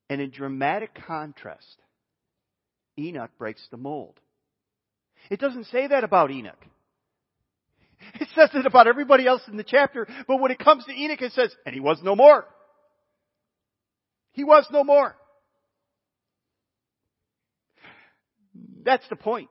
And 0.09 0.21
in 0.21 0.29
dramatic 0.29 0.91
contrast, 1.05 1.75
Enoch 2.97 3.31
breaks 3.37 3.67
the 3.69 3.75
mold. 3.75 4.17
It 5.29 5.41
doesn't 5.41 5.65
say 5.65 5.87
that 5.87 6.05
about 6.05 6.31
Enoch. 6.31 6.65
It 8.19 8.27
says 8.35 8.49
it 8.53 8.65
about 8.65 8.87
everybody 8.87 9.27
else 9.27 9.41
in 9.47 9.57
the 9.57 9.63
chapter, 9.63 10.07
but 10.27 10.37
when 10.37 10.51
it 10.51 10.59
comes 10.59 10.85
to 10.85 10.93
Enoch, 10.93 11.21
it 11.21 11.33
says, 11.33 11.53
and 11.65 11.73
he 11.73 11.81
was 11.81 11.99
no 12.03 12.15
more. 12.15 12.45
He 14.31 14.43
was 14.43 14.65
no 14.71 14.83
more. 14.83 15.15
That's 18.83 19.07
the 19.09 19.15
point. 19.15 19.49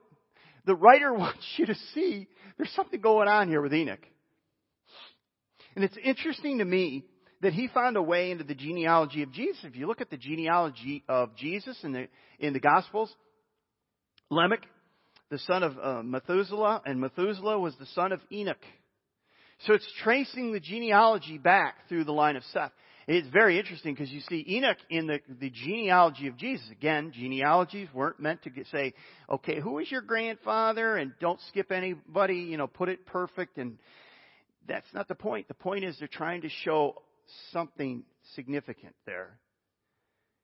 The 0.66 0.74
writer 0.74 1.12
wants 1.14 1.44
you 1.56 1.66
to 1.66 1.74
see 1.94 2.28
there's 2.56 2.72
something 2.72 3.00
going 3.00 3.28
on 3.28 3.48
here 3.48 3.60
with 3.60 3.74
Enoch. 3.74 4.06
And 5.74 5.84
it's 5.84 5.96
interesting 6.04 6.58
to 6.58 6.64
me 6.64 7.04
that 7.40 7.52
he 7.52 7.68
found 7.68 7.96
a 7.96 8.02
way 8.02 8.30
into 8.30 8.44
the 8.44 8.54
genealogy 8.54 9.22
of 9.22 9.32
Jesus. 9.32 9.64
If 9.64 9.74
you 9.74 9.86
look 9.86 10.00
at 10.00 10.10
the 10.10 10.16
genealogy 10.16 11.02
of 11.08 11.34
Jesus 11.36 11.76
in 11.82 11.92
the, 11.92 12.08
in 12.38 12.52
the 12.52 12.60
Gospels, 12.60 13.12
Lamech, 14.30 14.62
the 15.32 15.38
son 15.38 15.62
of 15.62 15.78
uh, 15.82 16.02
Methuselah, 16.02 16.82
and 16.84 17.00
Methuselah 17.00 17.58
was 17.58 17.74
the 17.80 17.86
son 17.86 18.12
of 18.12 18.20
Enoch. 18.30 18.62
So 19.66 19.72
it's 19.72 19.88
tracing 20.04 20.52
the 20.52 20.60
genealogy 20.60 21.38
back 21.38 21.88
through 21.88 22.04
the 22.04 22.12
line 22.12 22.36
of 22.36 22.42
Seth. 22.52 22.70
It's 23.08 23.28
very 23.28 23.58
interesting 23.58 23.94
because 23.94 24.10
you 24.10 24.20
see 24.28 24.44
Enoch 24.46 24.76
in 24.90 25.06
the, 25.06 25.20
the 25.40 25.48
genealogy 25.48 26.26
of 26.26 26.36
Jesus. 26.36 26.66
Again, 26.70 27.12
genealogies 27.14 27.88
weren't 27.94 28.20
meant 28.20 28.42
to 28.42 28.50
get, 28.50 28.66
say, 28.66 28.92
okay, 29.30 29.58
who 29.58 29.78
is 29.78 29.90
your 29.90 30.02
grandfather? 30.02 30.96
And 30.96 31.12
don't 31.18 31.40
skip 31.48 31.72
anybody, 31.72 32.36
you 32.36 32.58
know, 32.58 32.66
put 32.66 32.90
it 32.90 33.06
perfect. 33.06 33.56
And 33.56 33.78
that's 34.68 34.92
not 34.92 35.08
the 35.08 35.14
point. 35.14 35.48
The 35.48 35.54
point 35.54 35.84
is 35.84 35.96
they're 35.98 36.08
trying 36.08 36.42
to 36.42 36.50
show 36.62 37.00
something 37.52 38.04
significant 38.34 38.94
there. 39.06 39.38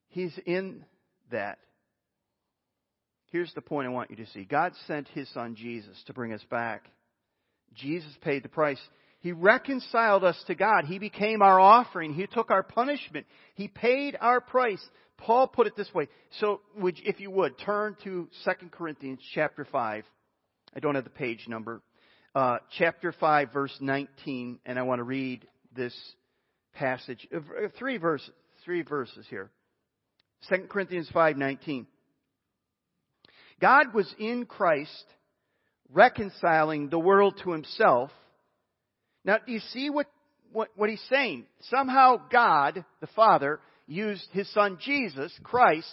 He's 0.08 0.36
in 0.46 0.86
that. 1.30 1.58
Here's 3.30 3.52
the 3.54 3.60
point 3.60 3.86
I 3.86 3.90
want 3.90 4.10
you 4.10 4.16
to 4.16 4.26
see 4.28 4.44
God 4.44 4.72
sent 4.86 5.08
His 5.08 5.28
Son 5.32 5.54
Jesus 5.54 5.96
to 6.06 6.12
bring 6.12 6.32
us 6.32 6.44
back. 6.50 6.84
Jesus 7.74 8.12
paid 8.22 8.42
the 8.42 8.48
price. 8.48 8.80
He 9.20 9.32
reconciled 9.32 10.24
us 10.24 10.42
to 10.46 10.54
God. 10.54 10.84
He 10.84 10.98
became 10.98 11.42
our 11.42 11.58
offering. 11.58 12.14
He 12.14 12.26
took 12.26 12.50
our 12.50 12.62
punishment. 12.62 13.26
He 13.54 13.68
paid 13.68 14.16
our 14.20 14.40
price. 14.40 14.82
Paul 15.18 15.48
put 15.48 15.66
it 15.66 15.76
this 15.76 15.92
way. 15.92 16.08
So, 16.38 16.60
would, 16.76 16.96
if 17.04 17.18
you 17.18 17.30
would, 17.32 17.58
turn 17.58 17.96
to 18.04 18.28
2 18.44 18.50
Corinthians 18.70 19.20
chapter 19.34 19.66
5. 19.70 20.04
I 20.74 20.80
don't 20.80 20.94
have 20.94 21.04
the 21.04 21.10
page 21.10 21.46
number. 21.48 21.82
Uh, 22.34 22.58
chapter 22.78 23.12
5, 23.12 23.52
verse 23.52 23.76
19, 23.80 24.60
and 24.64 24.78
I 24.78 24.82
want 24.82 25.00
to 25.00 25.04
read 25.04 25.46
this 25.74 25.94
passage. 26.74 27.26
Uh, 27.34 27.40
three 27.78 27.96
verses, 27.96 28.30
three 28.64 28.82
verses 28.82 29.26
here. 29.28 29.50
2 30.48 30.68
Corinthians 30.68 31.10
5:19. 31.12 31.86
God 33.60 33.94
was 33.94 34.12
in 34.18 34.46
Christ 34.46 35.04
reconciling 35.90 36.88
the 36.88 36.98
world 36.98 37.40
to 37.42 37.52
himself 37.52 38.10
now, 39.28 39.36
do 39.44 39.52
you 39.52 39.60
see 39.74 39.90
what, 39.90 40.06
what, 40.52 40.70
what 40.74 40.88
he's 40.88 41.04
saying? 41.10 41.44
Somehow 41.68 42.16
God, 42.32 42.82
the 43.02 43.08
Father, 43.08 43.60
used 43.86 44.26
his 44.32 44.50
son 44.54 44.78
Jesus, 44.80 45.30
Christ, 45.42 45.86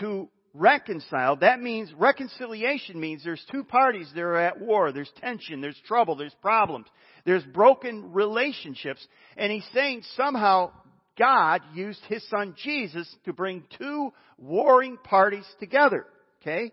to 0.00 0.28
reconcile. 0.52 1.36
That 1.36 1.60
means 1.60 1.92
reconciliation 1.96 2.98
means 2.98 3.22
there's 3.22 3.44
two 3.52 3.62
parties 3.62 4.10
that 4.14 4.20
are 4.20 4.36
at 4.36 4.60
war. 4.60 4.90
There's 4.90 5.12
tension, 5.20 5.60
there's 5.60 5.80
trouble, 5.86 6.16
there's 6.16 6.34
problems, 6.42 6.86
there's 7.24 7.44
broken 7.44 8.12
relationships. 8.12 9.06
And 9.36 9.52
he's 9.52 9.68
saying 9.72 10.02
somehow 10.16 10.72
God 11.16 11.60
used 11.72 12.00
his 12.08 12.28
son 12.28 12.56
Jesus 12.62 13.14
to 13.26 13.32
bring 13.32 13.62
two 13.78 14.12
warring 14.38 14.96
parties 15.04 15.46
together. 15.60 16.04
Okay? 16.40 16.72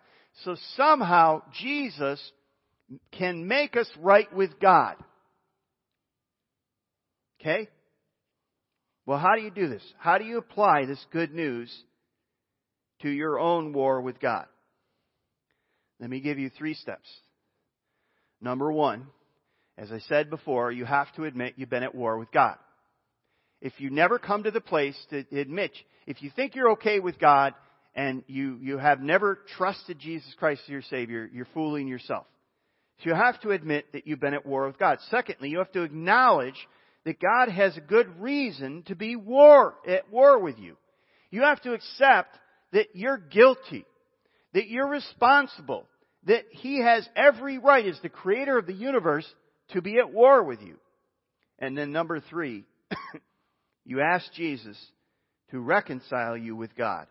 So 0.43 0.55
somehow 0.75 1.43
Jesus 1.59 2.21
can 3.11 3.47
make 3.47 3.75
us 3.77 3.89
right 3.99 4.33
with 4.33 4.59
God. 4.59 4.95
Okay? 7.39 7.69
Well, 9.05 9.17
how 9.17 9.35
do 9.35 9.41
you 9.41 9.51
do 9.51 9.67
this? 9.67 9.83
How 9.97 10.17
do 10.17 10.25
you 10.25 10.37
apply 10.37 10.85
this 10.85 11.03
good 11.11 11.33
news 11.33 11.71
to 13.01 13.09
your 13.09 13.39
own 13.39 13.73
war 13.73 14.01
with 14.01 14.19
God? 14.19 14.45
Let 15.99 16.09
me 16.09 16.19
give 16.19 16.39
you 16.39 16.49
three 16.49 16.73
steps. 16.73 17.07
Number 18.41 18.71
one, 18.71 19.07
as 19.77 19.91
I 19.91 19.99
said 19.99 20.29
before, 20.29 20.71
you 20.71 20.85
have 20.85 21.13
to 21.15 21.25
admit 21.25 21.53
you've 21.57 21.69
been 21.69 21.83
at 21.83 21.95
war 21.95 22.17
with 22.17 22.31
God. 22.31 22.57
If 23.61 23.73
you 23.79 23.89
never 23.91 24.17
come 24.17 24.43
to 24.43 24.51
the 24.51 24.61
place 24.61 24.97
to 25.11 25.23
admit, 25.31 25.71
if 26.07 26.23
you 26.23 26.31
think 26.35 26.55
you're 26.55 26.71
okay 26.71 26.99
with 26.99 27.19
God 27.19 27.53
and 27.93 28.23
you, 28.27 28.57
you 28.61 28.77
have 28.77 29.01
never 29.01 29.39
trusted 29.57 29.99
Jesus 29.99 30.33
Christ 30.37 30.61
as 30.65 30.69
your 30.69 30.81
Savior, 30.83 31.29
you're 31.31 31.47
fooling 31.53 31.87
yourself. 31.87 32.25
So 32.99 33.09
you 33.09 33.15
have 33.15 33.39
to 33.41 33.51
admit 33.51 33.91
that 33.93 34.07
you've 34.07 34.19
been 34.19 34.33
at 34.33 34.45
war 34.45 34.67
with 34.67 34.77
God. 34.77 34.99
Secondly, 35.09 35.49
you 35.49 35.57
have 35.57 35.71
to 35.71 35.81
acknowledge 35.83 36.55
that 37.03 37.19
God 37.19 37.49
has 37.49 37.75
a 37.75 37.81
good 37.81 38.21
reason 38.21 38.83
to 38.83 38.95
be 38.95 39.15
war, 39.15 39.75
at 39.87 40.11
war 40.11 40.39
with 40.39 40.59
you. 40.59 40.77
You 41.31 41.41
have 41.41 41.61
to 41.61 41.73
accept 41.73 42.37
that 42.73 42.87
you're 42.93 43.17
guilty, 43.17 43.85
that 44.53 44.67
you're 44.67 44.87
responsible, 44.87 45.87
that 46.25 46.45
He 46.51 46.81
has 46.81 47.07
every 47.15 47.57
right 47.57 47.85
as 47.85 47.99
the 48.01 48.09
creator 48.09 48.57
of 48.57 48.67
the 48.67 48.73
universe 48.73 49.25
to 49.69 49.81
be 49.81 49.97
at 49.97 50.13
war 50.13 50.43
with 50.43 50.61
you. 50.61 50.77
And 51.57 51.77
then 51.77 51.91
number 51.91 52.19
three, 52.19 52.65
you 53.85 54.01
ask 54.01 54.31
Jesus 54.33 54.77
to 55.49 55.59
reconcile 55.59 56.37
you 56.37 56.55
with 56.55 56.75
God. 56.75 57.07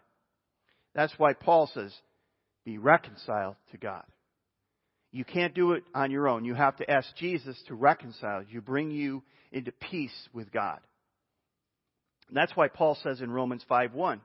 That's 0.95 1.13
why 1.19 1.35
Paul 1.35 1.71
says, 1.73 1.95
be 2.65 2.79
reconciled 2.79 3.57
to 3.73 3.79
God. 3.79 4.05
You 5.13 5.25
can't 5.25 5.55
do 5.55 5.73
it 5.73 5.85
on 5.95 6.11
your 6.11 6.29
own. 6.29 6.45
You 6.45 6.55
have 6.55 6.77
to 6.77 6.91
ask 6.91 7.15
Jesus 7.17 7.61
to 7.67 7.75
reconcile 7.75 8.45
you, 8.45 8.61
bring 8.61 8.91
you 8.91 9.23
into 9.51 9.73
peace 9.73 10.29
with 10.33 10.53
God. 10.53 10.79
And 12.29 12.37
that's 12.37 12.55
why 12.57 12.69
Paul 12.69 12.97
says 13.03 13.21
in 13.21 13.31
Romans 13.31 13.65
5:1 13.65 14.21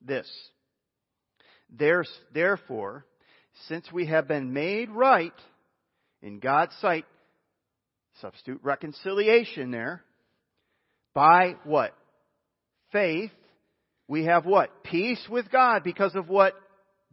this. 0.00 0.28
"There's 1.68 2.10
Therefore, 2.32 3.04
since 3.66 3.90
we 3.90 4.06
have 4.06 4.28
been 4.28 4.52
made 4.52 4.88
right 4.90 5.34
in 6.22 6.38
God's 6.38 6.76
sight, 6.76 7.06
substitute 8.20 8.62
reconciliation 8.62 9.72
there, 9.72 10.04
by 11.12 11.56
what? 11.64 11.96
Faith, 12.92 13.32
we 14.10 14.24
have 14.24 14.44
what? 14.44 14.82
Peace 14.82 15.24
with 15.30 15.52
God 15.52 15.84
because 15.84 16.16
of 16.16 16.28
what 16.28 16.54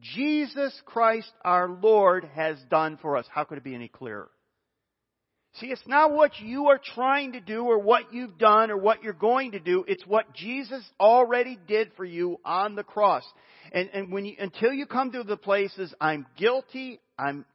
Jesus 0.02 0.74
Christ 0.84 1.32
our 1.46 1.70
Lord 1.70 2.28
has 2.34 2.58
done 2.72 2.98
for 3.00 3.18
us. 3.18 3.28
How 3.32 3.44
could 3.44 3.60
it 3.60 3.64
be 3.64 3.76
any 3.76 3.88
clearer? 3.88 4.32
See, 5.60 5.68
it's 5.68 5.86
not 5.86 6.12
what 6.12 6.40
you 6.40 6.70
are 6.70 6.82
trying 6.96 7.34
to 7.34 7.40
do 7.40 7.66
or 7.66 7.78
what 7.78 8.12
you've 8.12 8.40
done 8.40 8.72
or 8.72 8.78
what 8.78 9.04
you're 9.04 9.14
going 9.14 9.52
to 9.52 9.60
do. 9.60 9.86
It's 9.88 10.08
what 10.08 10.34
Jesus 10.34 10.84
already 11.00 11.60
did 11.68 11.92
for 11.96 12.04
you 12.04 12.40
on 12.44 12.74
the 12.74 12.84
cross. 12.84 13.24
And, 13.72 13.92
and 13.94 14.12
when 14.12 14.26
you, 14.26 14.36
until 14.40 14.74
you 14.74 14.88
come 14.88 15.12
to 15.12 15.22
the 15.22 15.38
places, 15.38 15.94
I'm 16.02 16.26
guilty, 16.36 17.00
I'm, 17.18 17.46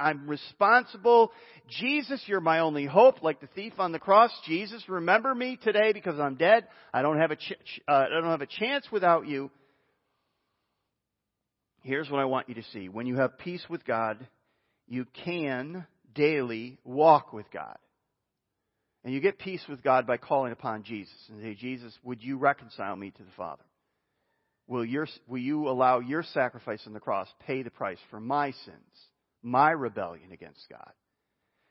I'm 0.00 0.28
responsible. 0.28 1.32
Jesus, 1.68 2.22
you're 2.26 2.40
my 2.40 2.60
only 2.60 2.86
hope, 2.86 3.22
like 3.22 3.40
the 3.40 3.48
thief 3.48 3.74
on 3.78 3.92
the 3.92 3.98
cross. 3.98 4.30
Jesus, 4.46 4.82
remember 4.88 5.34
me 5.34 5.58
today 5.62 5.92
because 5.92 6.18
I'm 6.18 6.36
dead. 6.36 6.66
I 6.92 7.02
don't 7.02 7.18
have 7.18 7.30
a, 7.30 7.36
ch- 7.36 7.80
uh, 7.86 7.92
I 7.92 8.08
don't 8.08 8.30
have 8.30 8.40
a 8.40 8.46
chance 8.46 8.86
without 8.90 9.26
you. 9.26 9.50
Here's 11.82 12.10
what 12.10 12.20
I 12.20 12.24
want 12.24 12.48
you 12.48 12.56
to 12.56 12.64
see. 12.72 12.88
When 12.88 13.06
you 13.06 13.16
have 13.16 13.38
peace 13.38 13.64
with 13.68 13.84
God, 13.84 14.26
you 14.86 15.06
can 15.24 15.86
daily 16.14 16.78
walk 16.84 17.32
with 17.32 17.50
God. 17.50 17.76
And 19.04 19.14
you 19.14 19.20
get 19.20 19.38
peace 19.38 19.62
with 19.68 19.82
God 19.82 20.06
by 20.06 20.18
calling 20.18 20.52
upon 20.52 20.82
Jesus 20.82 21.14
and 21.30 21.40
say, 21.42 21.54
Jesus, 21.54 21.96
would 22.02 22.22
you 22.22 22.36
reconcile 22.36 22.96
me 22.96 23.10
to 23.10 23.22
the 23.22 23.30
Father? 23.36 23.62
Will, 24.66 24.84
your, 24.84 25.06
will 25.26 25.40
you 25.40 25.68
allow 25.68 26.00
your 26.00 26.22
sacrifice 26.22 26.82
on 26.86 26.92
the 26.92 27.00
cross 27.00 27.28
pay 27.46 27.62
the 27.62 27.70
price 27.70 27.98
for 28.10 28.20
my 28.20 28.50
sins, 28.50 29.09
my 29.42 29.70
rebellion 29.70 30.32
against 30.32 30.66
God? 30.70 30.92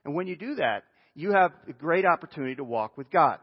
And 0.05 0.15
when 0.15 0.27
you 0.27 0.35
do 0.35 0.55
that, 0.55 0.83
you 1.15 1.31
have 1.31 1.51
a 1.67 1.73
great 1.73 2.05
opportunity 2.05 2.55
to 2.55 2.63
walk 2.63 2.97
with 2.97 3.09
God. 3.09 3.39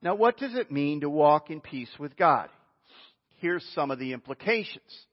Now, 0.00 0.14
what 0.14 0.38
does 0.38 0.54
it 0.54 0.70
mean 0.70 1.00
to 1.00 1.10
walk 1.10 1.50
in 1.50 1.60
peace 1.60 1.90
with 1.98 2.16
God? 2.16 2.48
Here's 3.36 3.64
some 3.74 3.90
of 3.90 3.98
the 3.98 4.12
implications. 4.12 5.06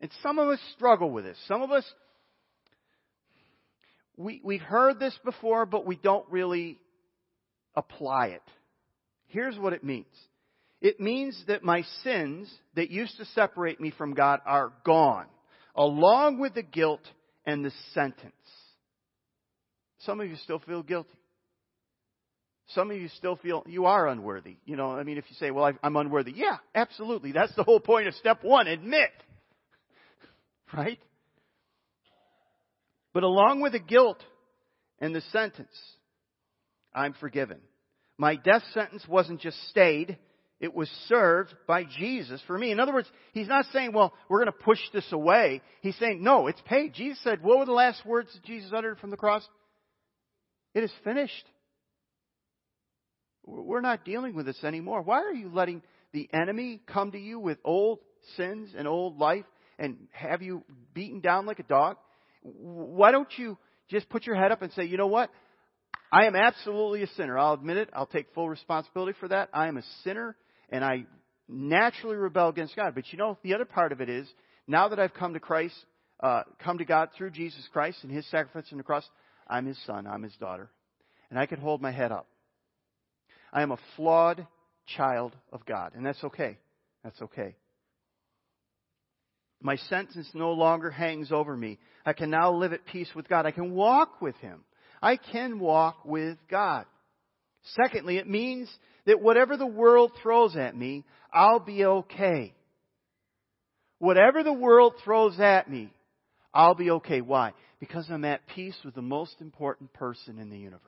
And 0.00 0.10
some 0.22 0.38
of 0.38 0.48
us 0.48 0.58
struggle 0.74 1.10
with 1.10 1.24
this. 1.24 1.38
Some 1.48 1.62
of 1.62 1.70
us, 1.70 1.84
we, 4.16 4.40
we've 4.44 4.60
heard 4.60 4.98
this 4.98 5.18
before, 5.24 5.66
but 5.66 5.86
we 5.86 5.96
don't 5.96 6.28
really 6.30 6.78
apply 7.76 8.28
it. 8.28 8.42
Here's 9.28 9.58
what 9.58 9.72
it 9.72 9.82
means. 9.82 10.06
It 10.80 11.00
means 11.00 11.42
that 11.46 11.64
my 11.64 11.82
sins 12.02 12.52
that 12.76 12.90
used 12.90 13.16
to 13.16 13.24
separate 13.26 13.80
me 13.80 13.92
from 13.96 14.14
God 14.14 14.40
are 14.44 14.72
gone, 14.84 15.26
along 15.74 16.38
with 16.38 16.54
the 16.54 16.62
guilt 16.62 17.00
and 17.46 17.64
the 17.64 17.72
sentence. 17.92 18.32
Some 20.00 20.20
of 20.20 20.28
you 20.28 20.36
still 20.36 20.58
feel 20.58 20.82
guilty. 20.82 21.18
Some 22.68 22.90
of 22.90 22.96
you 22.96 23.08
still 23.16 23.36
feel 23.36 23.62
you 23.66 23.86
are 23.86 24.08
unworthy. 24.08 24.56
You 24.64 24.76
know, 24.76 24.90
I 24.90 25.02
mean, 25.02 25.18
if 25.18 25.24
you 25.28 25.36
say, 25.36 25.50
well, 25.50 25.72
I'm 25.82 25.96
unworthy. 25.96 26.32
Yeah, 26.34 26.56
absolutely. 26.74 27.32
That's 27.32 27.54
the 27.56 27.62
whole 27.62 27.80
point 27.80 28.08
of 28.08 28.14
step 28.14 28.42
one. 28.42 28.66
Admit. 28.66 29.10
Right? 30.72 30.98
But 33.12 33.22
along 33.22 33.60
with 33.60 33.72
the 33.72 33.78
guilt 33.78 34.20
and 34.98 35.14
the 35.14 35.20
sentence, 35.30 35.70
I'm 36.92 37.12
forgiven. 37.12 37.58
My 38.18 38.34
death 38.34 38.62
sentence 38.72 39.04
wasn't 39.08 39.40
just 39.40 39.56
stayed, 39.68 40.18
it 40.64 40.74
was 40.74 40.88
served 41.08 41.54
by 41.68 41.84
Jesus 41.84 42.40
for 42.46 42.56
me. 42.56 42.72
In 42.72 42.80
other 42.80 42.94
words, 42.94 43.08
he's 43.34 43.48
not 43.48 43.66
saying, 43.70 43.92
well, 43.92 44.14
we're 44.30 44.42
going 44.42 44.52
to 44.52 44.64
push 44.64 44.78
this 44.94 45.12
away. 45.12 45.60
He's 45.82 45.96
saying, 45.98 46.22
no, 46.22 46.46
it's 46.46 46.60
paid. 46.64 46.94
Jesus 46.94 47.22
said, 47.22 47.42
what 47.42 47.58
were 47.58 47.66
the 47.66 47.72
last 47.72 48.04
words 48.06 48.32
that 48.32 48.44
Jesus 48.44 48.72
uttered 48.74 48.98
from 48.98 49.10
the 49.10 49.18
cross? 49.18 49.46
It 50.72 50.82
is 50.82 50.90
finished. 51.04 51.44
We're 53.44 53.82
not 53.82 54.06
dealing 54.06 54.34
with 54.34 54.46
this 54.46 54.64
anymore. 54.64 55.02
Why 55.02 55.18
are 55.18 55.34
you 55.34 55.50
letting 55.52 55.82
the 56.14 56.30
enemy 56.32 56.80
come 56.86 57.12
to 57.12 57.18
you 57.18 57.38
with 57.38 57.58
old 57.62 57.98
sins 58.38 58.70
and 58.74 58.88
old 58.88 59.18
life 59.18 59.44
and 59.78 60.08
have 60.12 60.40
you 60.40 60.64
beaten 60.94 61.20
down 61.20 61.44
like 61.44 61.58
a 61.58 61.64
dog? 61.64 61.98
Why 62.42 63.12
don't 63.12 63.28
you 63.36 63.58
just 63.90 64.08
put 64.08 64.24
your 64.24 64.36
head 64.36 64.50
up 64.50 64.62
and 64.62 64.72
say, 64.72 64.84
you 64.84 64.96
know 64.96 65.08
what? 65.08 65.28
I 66.10 66.24
am 66.24 66.34
absolutely 66.34 67.02
a 67.02 67.08
sinner. 67.08 67.36
I'll 67.38 67.52
admit 67.52 67.76
it. 67.76 67.90
I'll 67.92 68.06
take 68.06 68.32
full 68.32 68.48
responsibility 68.48 69.14
for 69.20 69.28
that. 69.28 69.50
I 69.52 69.68
am 69.68 69.76
a 69.76 69.82
sinner 70.04 70.36
and 70.74 70.84
I 70.84 71.04
naturally 71.48 72.16
rebel 72.16 72.48
against 72.48 72.74
God. 72.74 72.96
But 72.96 73.04
you 73.12 73.18
know, 73.18 73.38
the 73.44 73.54
other 73.54 73.64
part 73.64 73.92
of 73.92 74.00
it 74.00 74.08
is, 74.08 74.28
now 74.66 74.88
that 74.88 74.98
I've 74.98 75.14
come 75.14 75.34
to 75.34 75.40
Christ, 75.40 75.76
uh, 76.18 76.42
come 76.58 76.78
to 76.78 76.84
God 76.84 77.10
through 77.16 77.30
Jesus 77.30 77.64
Christ 77.72 77.98
and 78.02 78.10
His 78.10 78.28
sacrifice 78.28 78.66
on 78.72 78.78
the 78.78 78.84
cross, 78.84 79.08
I'm 79.46 79.66
His 79.66 79.78
son, 79.86 80.08
I'm 80.08 80.24
His 80.24 80.34
daughter. 80.40 80.68
And 81.30 81.38
I 81.38 81.46
can 81.46 81.60
hold 81.60 81.80
my 81.80 81.92
head 81.92 82.10
up. 82.10 82.26
I 83.52 83.62
am 83.62 83.70
a 83.70 83.78
flawed 83.94 84.48
child 84.96 85.36
of 85.52 85.64
God, 85.64 85.92
and 85.94 86.04
that's 86.04 86.22
okay. 86.24 86.58
That's 87.04 87.22
okay. 87.22 87.54
My 89.62 89.76
sentence 89.76 90.28
no 90.34 90.52
longer 90.54 90.90
hangs 90.90 91.30
over 91.30 91.56
me. 91.56 91.78
I 92.04 92.14
can 92.14 92.30
now 92.30 92.52
live 92.52 92.72
at 92.72 92.84
peace 92.84 93.10
with 93.14 93.28
God. 93.28 93.46
I 93.46 93.52
can 93.52 93.70
walk 93.74 94.20
with 94.20 94.34
Him. 94.36 94.64
I 95.00 95.18
can 95.18 95.60
walk 95.60 96.04
with 96.04 96.36
God. 96.50 96.84
Secondly, 97.80 98.18
it 98.18 98.28
means 98.28 98.68
that 99.06 99.20
whatever 99.20 99.56
the 99.56 99.66
world 99.66 100.12
throws 100.22 100.56
at 100.56 100.76
me, 100.76 101.04
I'll 101.32 101.60
be 101.60 101.84
okay. 101.84 102.54
Whatever 103.98 104.42
the 104.42 104.52
world 104.52 104.94
throws 105.04 105.38
at 105.40 105.70
me, 105.70 105.92
I'll 106.52 106.74
be 106.74 106.90
okay. 106.90 107.20
Why? 107.20 107.52
Because 107.80 108.06
I'm 108.10 108.24
at 108.24 108.46
peace 108.46 108.76
with 108.84 108.94
the 108.94 109.02
most 109.02 109.40
important 109.40 109.92
person 109.92 110.38
in 110.38 110.50
the 110.50 110.58
universe 110.58 110.80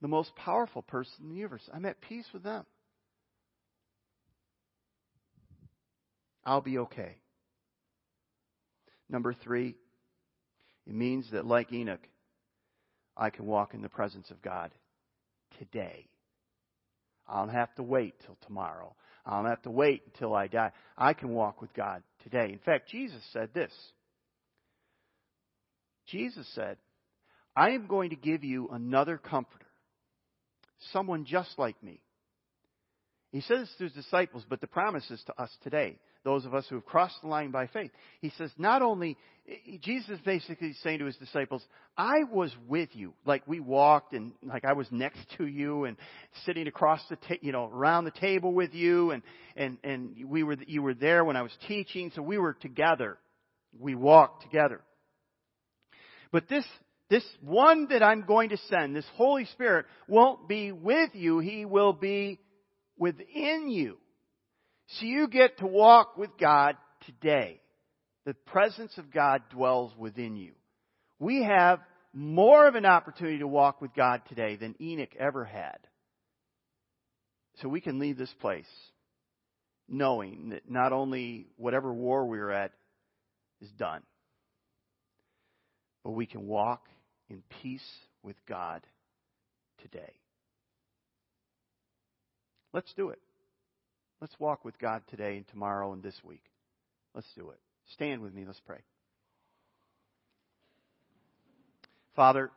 the 0.00 0.08
most 0.08 0.34
powerful 0.36 0.82
person 0.82 1.14
in 1.22 1.28
the 1.30 1.36
universe. 1.36 1.68
I'm 1.72 1.84
at 1.84 2.00
peace 2.00 2.26
with 2.32 2.42
them. 2.42 2.64
I'll 6.44 6.60
be 6.60 6.78
okay. 6.78 7.16
Number 9.10 9.34
three, 9.34 9.74
it 10.86 10.94
means 10.94 11.26
that 11.32 11.46
like 11.46 11.72
Enoch, 11.72 12.06
I 13.16 13.30
can 13.30 13.46
walk 13.46 13.74
in 13.74 13.82
the 13.82 13.88
presence 13.88 14.30
of 14.30 14.40
God 14.40 14.70
today. 15.58 16.06
I 17.26 17.40
don't 17.40 17.54
have 17.54 17.74
to 17.76 17.82
wait 17.82 18.14
till 18.24 18.36
tomorrow. 18.46 18.94
I 19.24 19.36
don't 19.36 19.50
have 19.50 19.62
to 19.62 19.70
wait 19.70 20.02
until 20.06 20.34
I 20.34 20.46
die. 20.46 20.72
I 20.96 21.12
can 21.12 21.30
walk 21.30 21.60
with 21.60 21.72
God 21.74 22.02
today. 22.22 22.50
In 22.52 22.58
fact, 22.58 22.88
Jesus 22.88 23.22
said 23.32 23.50
this. 23.54 23.72
Jesus 26.06 26.48
said, 26.54 26.78
I 27.54 27.70
am 27.70 27.86
going 27.86 28.10
to 28.10 28.16
give 28.16 28.44
you 28.44 28.68
another 28.72 29.18
comforter 29.18 29.66
someone 30.92 31.24
just 31.24 31.58
like 31.58 31.82
me. 31.82 32.00
He 33.32 33.40
says 33.42 33.60
this 33.60 33.74
to 33.78 33.84
his 33.84 33.92
disciples, 33.92 34.44
but 34.48 34.60
the 34.60 34.66
promise 34.66 35.08
is 35.10 35.22
to 35.26 35.42
us 35.42 35.50
today, 35.62 35.98
those 36.28 36.44
of 36.44 36.54
us 36.54 36.66
who 36.68 36.74
have 36.74 36.84
crossed 36.84 37.20
the 37.22 37.28
line 37.28 37.50
by 37.50 37.66
faith. 37.68 37.90
He 38.20 38.30
says, 38.36 38.50
not 38.58 38.82
only, 38.82 39.16
Jesus 39.80 40.10
is 40.10 40.20
basically 40.20 40.74
saying 40.82 40.98
to 40.98 41.06
his 41.06 41.16
disciples, 41.16 41.62
I 41.96 42.24
was 42.30 42.54
with 42.68 42.90
you. 42.92 43.14
Like 43.24 43.42
we 43.46 43.60
walked 43.60 44.12
and 44.12 44.32
like 44.42 44.66
I 44.66 44.74
was 44.74 44.86
next 44.90 45.20
to 45.38 45.46
you 45.46 45.84
and 45.84 45.96
sitting 46.44 46.66
across 46.66 47.00
the, 47.08 47.16
ta- 47.16 47.40
you 47.40 47.52
know, 47.52 47.70
around 47.72 48.04
the 48.04 48.10
table 48.10 48.52
with 48.52 48.74
you 48.74 49.12
and, 49.12 49.22
and, 49.56 49.78
and 49.82 50.16
we 50.26 50.42
were, 50.42 50.56
you 50.66 50.82
were 50.82 50.92
there 50.92 51.24
when 51.24 51.36
I 51.36 51.40
was 51.40 51.52
teaching, 51.66 52.12
so 52.14 52.20
we 52.20 52.36
were 52.36 52.52
together. 52.52 53.16
We 53.80 53.94
walked 53.94 54.42
together. 54.42 54.82
But 56.30 56.46
this 56.50 56.64
this 57.10 57.24
one 57.40 57.86
that 57.88 58.02
I'm 58.02 58.26
going 58.26 58.50
to 58.50 58.58
send, 58.68 58.94
this 58.94 59.06
Holy 59.14 59.46
Spirit, 59.46 59.86
won't 60.08 60.46
be 60.46 60.72
with 60.72 61.14
you. 61.14 61.38
He 61.38 61.64
will 61.64 61.94
be 61.94 62.38
within 62.98 63.70
you. 63.70 63.96
So 64.88 65.06
you 65.06 65.28
get 65.28 65.58
to 65.58 65.66
walk 65.66 66.16
with 66.16 66.30
God 66.40 66.76
today. 67.06 67.60
The 68.24 68.34
presence 68.34 68.96
of 68.98 69.12
God 69.12 69.42
dwells 69.50 69.92
within 69.96 70.36
you. 70.36 70.52
We 71.18 71.42
have 71.42 71.80
more 72.12 72.66
of 72.66 72.74
an 72.74 72.86
opportunity 72.86 73.38
to 73.38 73.46
walk 73.46 73.80
with 73.80 73.94
God 73.94 74.22
today 74.28 74.56
than 74.56 74.74
Enoch 74.80 75.14
ever 75.18 75.44
had. 75.44 75.78
So 77.60 77.68
we 77.68 77.80
can 77.80 77.98
leave 77.98 78.16
this 78.16 78.32
place 78.40 78.66
knowing 79.88 80.50
that 80.50 80.70
not 80.70 80.92
only 80.92 81.46
whatever 81.56 81.92
war 81.92 82.26
we're 82.26 82.50
at 82.50 82.72
is 83.60 83.70
done, 83.78 84.02
but 86.04 86.12
we 86.12 86.26
can 86.26 86.46
walk 86.46 86.86
in 87.28 87.42
peace 87.62 87.88
with 88.22 88.36
God 88.46 88.82
today. 89.82 90.12
Let's 92.72 92.92
do 92.94 93.10
it. 93.10 93.18
Let's 94.20 94.38
walk 94.38 94.64
with 94.64 94.78
God 94.78 95.02
today 95.08 95.36
and 95.36 95.48
tomorrow 95.48 95.92
and 95.92 96.02
this 96.02 96.18
week. 96.24 96.42
Let's 97.14 97.26
do 97.36 97.50
it. 97.50 97.58
Stand 97.94 98.20
with 98.22 98.34
me. 98.34 98.44
Let's 98.46 98.60
pray. 98.66 98.80
Father, 102.16 102.50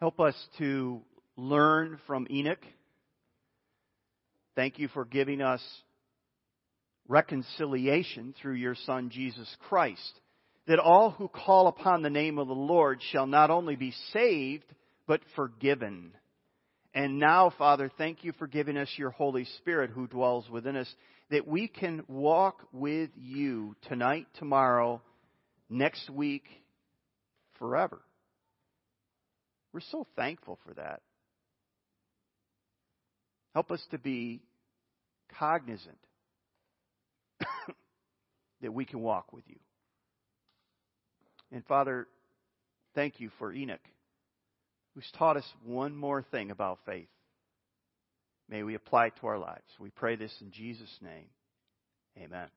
help 0.00 0.20
us 0.20 0.34
to 0.58 1.00
learn 1.36 1.98
from 2.06 2.26
Enoch. 2.30 2.64
Thank 4.54 4.78
you 4.78 4.88
for 4.88 5.04
giving 5.04 5.40
us 5.40 5.62
reconciliation 7.08 8.34
through 8.40 8.54
your 8.54 8.74
Son, 8.74 9.08
Jesus 9.10 9.48
Christ 9.68 10.20
that 10.68 10.78
all 10.78 11.10
who 11.10 11.28
call 11.28 11.66
upon 11.66 12.02
the 12.02 12.10
name 12.10 12.38
of 12.38 12.46
the 12.46 12.54
Lord 12.54 13.00
shall 13.10 13.26
not 13.26 13.50
only 13.50 13.74
be 13.74 13.94
saved, 14.12 14.66
but 15.06 15.22
forgiven. 15.34 16.12
And 16.94 17.18
now, 17.18 17.52
Father, 17.56 17.90
thank 17.98 18.24
you 18.24 18.32
for 18.38 18.46
giving 18.46 18.76
us 18.76 18.88
your 18.96 19.10
Holy 19.10 19.44
Spirit 19.58 19.90
who 19.90 20.06
dwells 20.06 20.48
within 20.50 20.76
us, 20.76 20.92
that 21.30 21.46
we 21.46 21.68
can 21.68 22.02
walk 22.08 22.66
with 22.72 23.10
you 23.14 23.76
tonight, 23.88 24.26
tomorrow, 24.38 25.02
next 25.68 26.08
week, 26.10 26.44
forever. 27.58 28.00
We're 29.72 29.80
so 29.90 30.06
thankful 30.16 30.58
for 30.66 30.74
that. 30.74 31.02
Help 33.54 33.70
us 33.70 33.84
to 33.90 33.98
be 33.98 34.40
cognizant 35.38 35.98
that 38.62 38.72
we 38.72 38.84
can 38.84 39.00
walk 39.00 39.32
with 39.32 39.44
you. 39.46 39.58
And 41.52 41.64
Father, 41.66 42.06
thank 42.94 43.20
you 43.20 43.30
for 43.38 43.52
Enoch, 43.52 43.80
who's 44.94 45.10
taught 45.16 45.36
us 45.36 45.44
one 45.64 45.96
more 45.96 46.22
thing 46.22 46.50
about 46.50 46.78
faith. 46.86 47.08
May 48.48 48.62
we 48.62 48.74
apply 48.74 49.08
it 49.08 49.14
to 49.20 49.26
our 49.26 49.38
lives. 49.38 49.68
We 49.78 49.90
pray 49.90 50.16
this 50.16 50.34
in 50.40 50.50
Jesus' 50.50 50.96
name. 51.02 51.26
Amen. 52.18 52.48